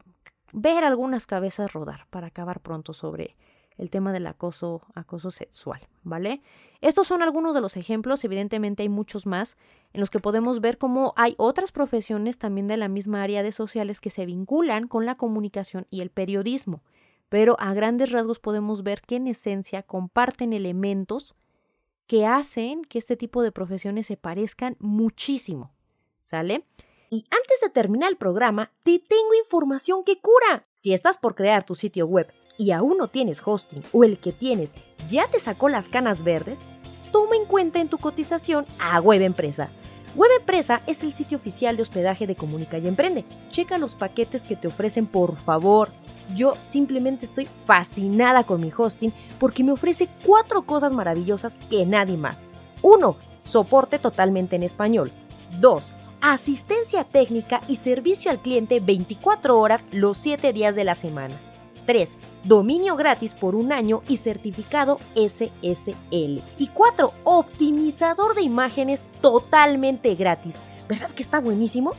ver 0.53 0.85
algunas 0.85 1.27
cabezas 1.27 1.73
rodar 1.73 2.07
para 2.11 2.29
acabar 2.29 2.61
pronto 2.61 2.95
sobre 2.95 3.37
el 3.81 3.88
tema 3.88 4.12
del 4.12 4.27
acoso, 4.27 4.83
acoso 4.95 5.31
sexual, 5.31 5.81
¿vale? 6.03 6.43
Estos 6.83 7.07
son 7.07 7.23
algunos 7.23 7.55
de 7.55 7.62
los 7.62 7.79
ejemplos, 7.79 8.23
evidentemente 8.25 8.83
hay 8.83 8.90
muchos 8.90 9.27
más, 9.27 9.57
en 9.95 10.01
los 10.01 10.11
que 10.11 10.21
podemos 10.21 10.61
ver 10.61 10.77
cómo 10.77 11.14
hay 11.16 11.35
otras 11.38 11.73
profesiones 11.73 12.37
también 12.37 12.66
de 12.66 12.77
la 12.77 12.88
misma 12.88 13.23
área 13.23 13.43
de 13.43 13.53
sociales 13.53 14.01
que 14.01 14.11
se 14.11 14.27
vinculan 14.27 14.87
con 14.87 15.07
la 15.07 15.14
comunicación 15.14 15.87
y 15.90 16.03
el 16.03 16.11
periodismo, 16.11 16.83
pero 17.31 17.57
a 17.59 17.73
grandes 17.73 18.12
rasgos 18.12 18.38
podemos 18.38 18.83
ver 18.83 19.01
que 19.01 19.16
en 19.16 19.29
esencia 19.29 19.83
comparten 19.83 20.53
elementos 20.53 21.35
que 22.07 22.27
hacen 22.27 22.85
que 22.85 22.99
este 22.99 23.16
tipo 23.16 23.43
de 23.43 23.53
profesiones 23.53 24.07
se 24.09 24.19
parezcan 24.19 24.77
muchísimo. 24.79 25.73
¿Sale? 26.23 26.66
Y 27.09 27.25
antes 27.31 27.61
de 27.62 27.71
terminar 27.71 28.11
el 28.11 28.16
programa, 28.16 28.73
te 28.83 28.99
tengo 28.99 29.35
información 29.43 30.05
que 30.05 30.21
cura. 30.21 30.66
Si 30.75 30.93
estás 30.93 31.19
por 31.19 31.35
crear 31.35 31.64
tu 31.64 31.75
sitio 31.75 32.07
web 32.07 32.33
y 32.61 32.73
aún 32.73 32.99
no 32.99 33.09
tienes 33.09 33.40
hosting 33.42 33.83
o 33.90 34.05
el 34.05 34.18
que 34.18 34.33
tienes 34.33 34.75
ya 35.09 35.27
te 35.29 35.40
sacó 35.40 35.70
las 35.70 35.88
canas 35.88 36.23
verdes, 36.23 36.61
toma 37.11 37.35
en 37.35 37.46
cuenta 37.46 37.81
en 37.81 37.88
tu 37.88 37.96
cotización 37.96 38.66
a 38.79 39.01
Web 39.01 39.23
Empresa. 39.23 39.70
Web 40.14 40.31
Empresa 40.40 40.83
es 40.87 41.03
el 41.03 41.14
sitio 41.14 41.38
oficial 41.38 41.77
de 41.77 41.83
hospedaje 41.83 42.27
de 42.27 42.37
Comunica 42.37 42.77
y 42.77 42.87
Emprende. 42.87 43.25
Checa 43.49 43.79
los 43.79 43.94
paquetes 43.94 44.42
que 44.42 44.57
te 44.57 44.68
ofrecen, 44.68 45.07
por 45.07 45.37
favor. 45.37 45.88
Yo 46.37 46.53
simplemente 46.61 47.25
estoy 47.25 47.46
fascinada 47.46 48.44
con 48.44 48.61
mi 48.61 48.70
hosting 48.77 49.14
porque 49.38 49.64
me 49.64 49.73
ofrece 49.73 50.09
cuatro 50.27 50.66
cosas 50.66 50.92
maravillosas 50.92 51.59
que 51.70 51.87
nadie 51.87 52.18
más. 52.18 52.42
1. 52.83 53.16
Soporte 53.42 53.99
totalmente 53.99 54.57
en 54.57 54.64
español. 54.64 55.12
2 55.61 55.94
asistencia 56.23 57.05
técnica 57.05 57.62
y 57.66 57.77
servicio 57.77 58.31
al 58.31 58.42
cliente 58.42 58.81
24 58.81 59.59
horas 59.59 59.88
los 59.90 60.18
7 60.18 60.53
días 60.53 60.77
de 60.77 60.85
la 60.85 60.94
semana. 60.94 61.40
3. 61.90 62.16
Dominio 62.44 62.94
gratis 62.94 63.35
por 63.35 63.57
un 63.57 63.72
año 63.72 64.03
y 64.07 64.18
certificado 64.18 65.00
SSL. 65.16 66.40
Y 66.57 66.68
4. 66.72 67.12
Optimizador 67.24 68.37
de 68.37 68.42
imágenes 68.42 69.09
totalmente 69.20 70.14
gratis. 70.14 70.61
¿Verdad 70.88 71.11
que 71.11 71.24
está 71.24 71.40
buenísimo? 71.40 71.94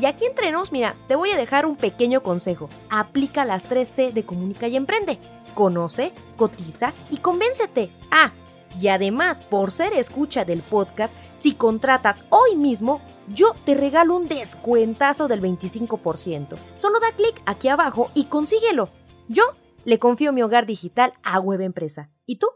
Y 0.00 0.06
aquí 0.06 0.24
entre 0.24 0.50
nos, 0.50 0.72
mira, 0.72 0.96
te 1.06 1.14
voy 1.14 1.30
a 1.30 1.36
dejar 1.36 1.64
un 1.64 1.76
pequeño 1.76 2.24
consejo. 2.24 2.68
Aplica 2.90 3.44
las 3.44 3.70
3C 3.70 4.12
de 4.12 4.24
Comunica 4.24 4.66
y 4.66 4.74
Emprende. 4.74 5.20
Conoce, 5.54 6.10
cotiza 6.36 6.92
y 7.08 7.18
convéncete. 7.18 7.92
Ah, 8.10 8.32
y 8.80 8.88
además, 8.88 9.40
por 9.40 9.70
ser 9.70 9.92
escucha 9.92 10.44
del 10.44 10.62
podcast, 10.62 11.16
si 11.36 11.54
contratas 11.54 12.24
hoy 12.30 12.56
mismo, 12.56 13.00
yo 13.28 13.52
te 13.64 13.74
regalo 13.76 14.16
un 14.16 14.26
descuentazo 14.26 15.28
del 15.28 15.40
25%. 15.40 16.56
Solo 16.74 16.98
da 16.98 17.12
clic 17.12 17.40
aquí 17.46 17.68
abajo 17.68 18.10
y 18.12 18.24
consíguelo. 18.24 18.90
Yo 19.28 19.42
le 19.84 19.98
confío 19.98 20.32
mi 20.32 20.42
hogar 20.42 20.66
digital 20.66 21.12
a 21.24 21.40
Web 21.40 21.60
Empresa. 21.60 22.10
¿Y 22.26 22.36
tú? 22.36 22.46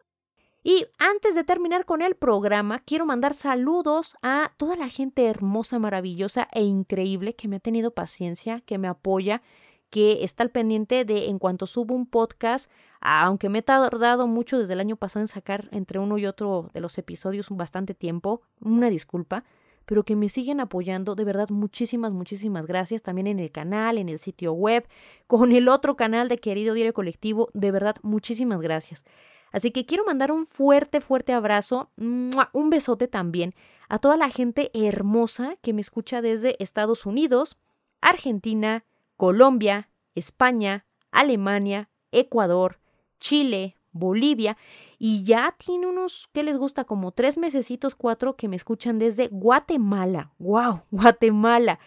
Y 0.63 0.87
antes 0.99 1.35
de 1.35 1.43
terminar 1.43 1.85
con 1.85 2.03
el 2.03 2.15
programa, 2.15 2.81
quiero 2.81 3.07
mandar 3.07 3.35
saludos 3.35 4.17
a 4.23 4.53
toda 4.57 4.77
la 4.77 4.89
gente 4.89 5.27
hermosa, 5.27 5.79
maravillosa 5.79 6.49
e 6.53 6.63
increíble 6.63 7.35
que 7.35 7.49
me 7.49 7.57
ha 7.57 7.61
tenido 7.61 7.93
paciencia, 7.93 8.61
que 8.61 8.79
me 8.79 8.87
apoya, 8.87 9.43
que 9.89 10.23
está 10.23 10.45
al 10.45 10.51
pendiente 10.51 11.05
de 11.05 11.29
en 11.29 11.39
cuanto 11.39 11.67
subo 11.67 11.95
un 11.95 12.07
podcast, 12.07 12.71
aunque 13.01 13.49
me 13.49 13.61
he 13.61 13.63
tardado 13.63 14.29
mucho 14.29 14.59
desde 14.59 14.75
el 14.75 14.81
año 14.81 14.97
pasado 14.97 15.23
en 15.23 15.29
sacar 15.29 15.69
entre 15.73 15.99
uno 15.99 16.19
y 16.19 16.27
otro 16.27 16.71
de 16.73 16.81
los 16.81 16.97
episodios 16.99 17.49
bastante 17.51 17.95
tiempo, 17.95 18.43
una 18.61 18.91
disculpa, 18.91 19.45
pero 19.91 20.05
que 20.05 20.15
me 20.15 20.29
siguen 20.29 20.61
apoyando, 20.61 21.17
de 21.17 21.25
verdad 21.25 21.49
muchísimas, 21.49 22.13
muchísimas 22.13 22.65
gracias, 22.65 23.03
también 23.03 23.27
en 23.27 23.41
el 23.41 23.51
canal, 23.51 23.99
en 23.99 24.09
el 24.09 24.21
sitio 24.21 24.53
web, 24.53 24.87
con 25.27 25.51
el 25.51 25.69
otro 25.69 25.97
canal 25.97 26.29
de 26.29 26.39
Querido 26.39 26.75
Diario 26.75 26.95
Colectivo, 26.95 27.51
de 27.55 27.73
verdad 27.73 27.97
muchísimas 28.03 28.61
gracias. 28.61 29.05
Así 29.51 29.73
que 29.73 29.87
quiero 29.87 30.05
mandar 30.05 30.31
un 30.31 30.47
fuerte, 30.47 31.01
fuerte 31.01 31.33
abrazo, 31.33 31.91
un 31.97 32.71
besote 32.71 33.09
también 33.09 33.53
a 33.89 33.99
toda 33.99 34.17
la 34.17 34.31
gente 34.31 34.71
hermosa 34.75 35.57
que 35.61 35.73
me 35.73 35.81
escucha 35.81 36.23
desde 36.23 36.55
Estados 36.63 37.05
Unidos, 37.05 37.57
Argentina, 38.01 38.85
Colombia, 39.17 39.89
España, 40.15 40.87
Alemania, 41.11 41.89
Ecuador, 42.13 42.79
Chile, 43.19 43.77
Bolivia 43.93 44.57
y 44.99 45.25
ya 45.25 45.55
tiene 45.59 45.87
unos 45.87 46.29
que 46.33 46.43
les 46.43 46.57
gusta 46.57 46.85
como 46.85 47.13
tres 47.13 47.39
mesecitos, 47.39 47.95
cuatro 47.95 48.37
que 48.37 48.49
me 48.49 48.57
escuchan 48.57 48.99
desde 48.99 49.29
Guatemala. 49.29 50.33
¡Wow! 50.39 50.83
Guatemala. 50.91 51.79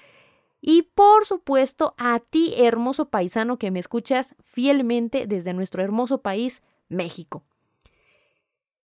Y 0.61 0.83
por 0.83 1.25
supuesto 1.25 1.93
a 1.97 2.19
ti, 2.19 2.53
hermoso 2.57 3.09
paisano 3.09 3.57
que 3.57 3.71
me 3.71 3.79
escuchas 3.79 4.35
fielmente 4.43 5.27
desde 5.27 5.53
nuestro 5.53 5.83
hermoso 5.83 6.21
país, 6.21 6.63
México. 6.87 7.43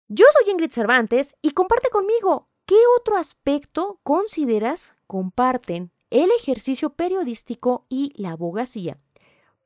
Yo 0.07 0.25
soy 0.31 0.51
Ingrid 0.51 0.71
Cervantes 0.71 1.35
y 1.41 1.51
comparte 1.51 1.89
conmigo 1.89 2.47
qué 2.65 2.77
otro 2.97 3.17
aspecto 3.17 3.99
consideras 4.03 4.93
comparten 5.05 5.91
el 6.09 6.29
ejercicio 6.31 6.91
periodístico 6.91 7.85
y 7.89 8.13
la 8.15 8.31
abogacía. 8.31 8.97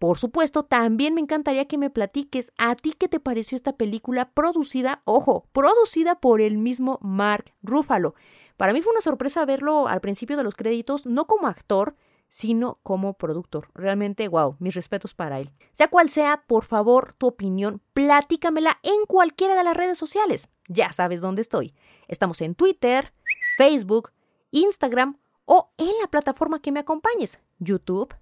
Por 0.01 0.17
supuesto, 0.17 0.63
también 0.63 1.13
me 1.13 1.21
encantaría 1.21 1.67
que 1.67 1.77
me 1.77 1.91
platiques 1.91 2.51
a 2.57 2.75
ti 2.75 2.95
qué 2.97 3.07
te 3.07 3.19
pareció 3.19 3.55
esta 3.55 3.77
película 3.77 4.31
producida, 4.31 5.03
ojo, 5.05 5.45
producida 5.51 6.15
por 6.15 6.41
el 6.41 6.57
mismo 6.57 6.97
Mark 7.03 7.53
Ruffalo. 7.61 8.15
Para 8.57 8.73
mí 8.73 8.81
fue 8.81 8.93
una 8.93 9.01
sorpresa 9.01 9.45
verlo 9.45 9.87
al 9.87 10.01
principio 10.01 10.37
de 10.37 10.43
los 10.43 10.55
créditos, 10.55 11.05
no 11.05 11.27
como 11.27 11.45
actor, 11.45 11.95
sino 12.29 12.79
como 12.81 13.13
productor. 13.13 13.69
Realmente, 13.75 14.27
wow, 14.27 14.55
mis 14.57 14.73
respetos 14.73 15.13
para 15.13 15.39
él. 15.39 15.51
Sea 15.71 15.87
cual 15.87 16.09
sea, 16.09 16.45
por 16.47 16.65
favor, 16.65 17.13
tu 17.19 17.27
opinión, 17.27 17.79
platícamela 17.93 18.79
en 18.81 19.05
cualquiera 19.07 19.53
de 19.53 19.63
las 19.63 19.77
redes 19.77 19.99
sociales. 19.99 20.49
Ya 20.67 20.91
sabes 20.93 21.21
dónde 21.21 21.43
estoy. 21.43 21.75
Estamos 22.07 22.41
en 22.41 22.55
Twitter, 22.55 23.13
Facebook, 23.55 24.09
Instagram 24.49 25.19
o 25.45 25.69
en 25.77 25.91
la 26.01 26.07
plataforma 26.07 26.59
que 26.59 26.71
me 26.71 26.79
acompañes, 26.79 27.37
YouTube, 27.59 28.15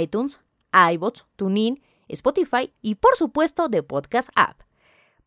iTunes, 0.00 0.40
iBots, 0.72 1.26
TuneIn, 1.36 1.82
Spotify 2.08 2.72
y 2.82 2.96
por 2.96 3.16
supuesto 3.16 3.68
de 3.68 3.82
Podcast 3.82 4.30
App. 4.34 4.60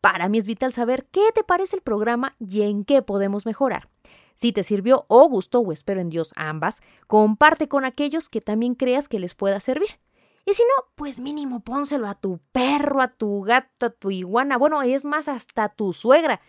Para 0.00 0.28
mí 0.28 0.38
es 0.38 0.46
vital 0.46 0.72
saber 0.72 1.06
qué 1.10 1.30
te 1.34 1.44
parece 1.44 1.76
el 1.76 1.82
programa 1.82 2.36
y 2.38 2.62
en 2.62 2.84
qué 2.84 3.00
podemos 3.00 3.46
mejorar. 3.46 3.88
Si 4.34 4.52
te 4.52 4.62
sirvió 4.62 5.06
o 5.08 5.28
gustó 5.28 5.60
o 5.60 5.72
espero 5.72 6.00
en 6.00 6.10
Dios 6.10 6.32
ambas, 6.36 6.82
comparte 7.06 7.68
con 7.68 7.84
aquellos 7.84 8.28
que 8.28 8.40
también 8.40 8.74
creas 8.74 9.08
que 9.08 9.20
les 9.20 9.34
pueda 9.34 9.60
servir. 9.60 9.98
Y 10.44 10.52
si 10.54 10.62
no, 10.62 10.90
pues 10.94 11.20
mínimo 11.20 11.60
pónselo 11.60 12.06
a 12.06 12.14
tu 12.14 12.38
perro, 12.52 13.00
a 13.00 13.08
tu 13.08 13.42
gato, 13.42 13.86
a 13.86 13.90
tu 13.90 14.10
iguana, 14.10 14.58
bueno, 14.58 14.82
es 14.82 15.04
más 15.04 15.28
hasta 15.28 15.70
tu 15.70 15.92
suegra. 15.92 16.40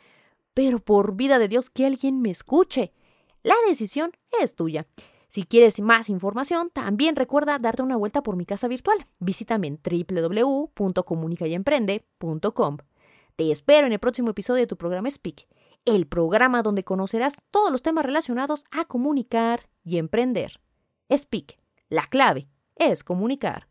Pero 0.53 0.79
por 0.79 1.15
vida 1.15 1.39
de 1.39 1.47
Dios 1.47 1.69
que 1.69 1.85
alguien 1.85 2.21
me 2.21 2.31
escuche. 2.31 2.91
La 3.43 3.55
decisión 3.67 4.11
es 4.41 4.55
tuya. 4.55 4.87
Si 5.35 5.43
quieres 5.43 5.81
más 5.81 6.09
información, 6.09 6.69
también 6.69 7.17
recuerda 7.17 7.59
darte 7.59 7.83
una 7.83 7.97
vuelta 7.97 8.23
por 8.23 8.37
mi 8.37 8.45
casa 8.45 8.69
virtual. 8.69 9.05
Visítame 9.19 9.67
en 9.67 9.81
www.comunicayemprende.com. 9.83 12.77
Te 13.35 13.51
espero 13.51 13.85
en 13.85 13.91
el 13.91 13.99
próximo 13.99 14.29
episodio 14.29 14.61
de 14.61 14.67
tu 14.67 14.77
programa 14.77 15.11
Speak, 15.11 15.45
el 15.83 16.07
programa 16.07 16.61
donde 16.61 16.85
conocerás 16.85 17.41
todos 17.51 17.69
los 17.69 17.81
temas 17.81 18.05
relacionados 18.05 18.63
a 18.71 18.85
comunicar 18.85 19.67
y 19.83 19.97
emprender. 19.97 20.61
Speak, 21.13 21.59
la 21.89 22.07
clave 22.07 22.47
es 22.77 23.03
comunicar. 23.03 23.67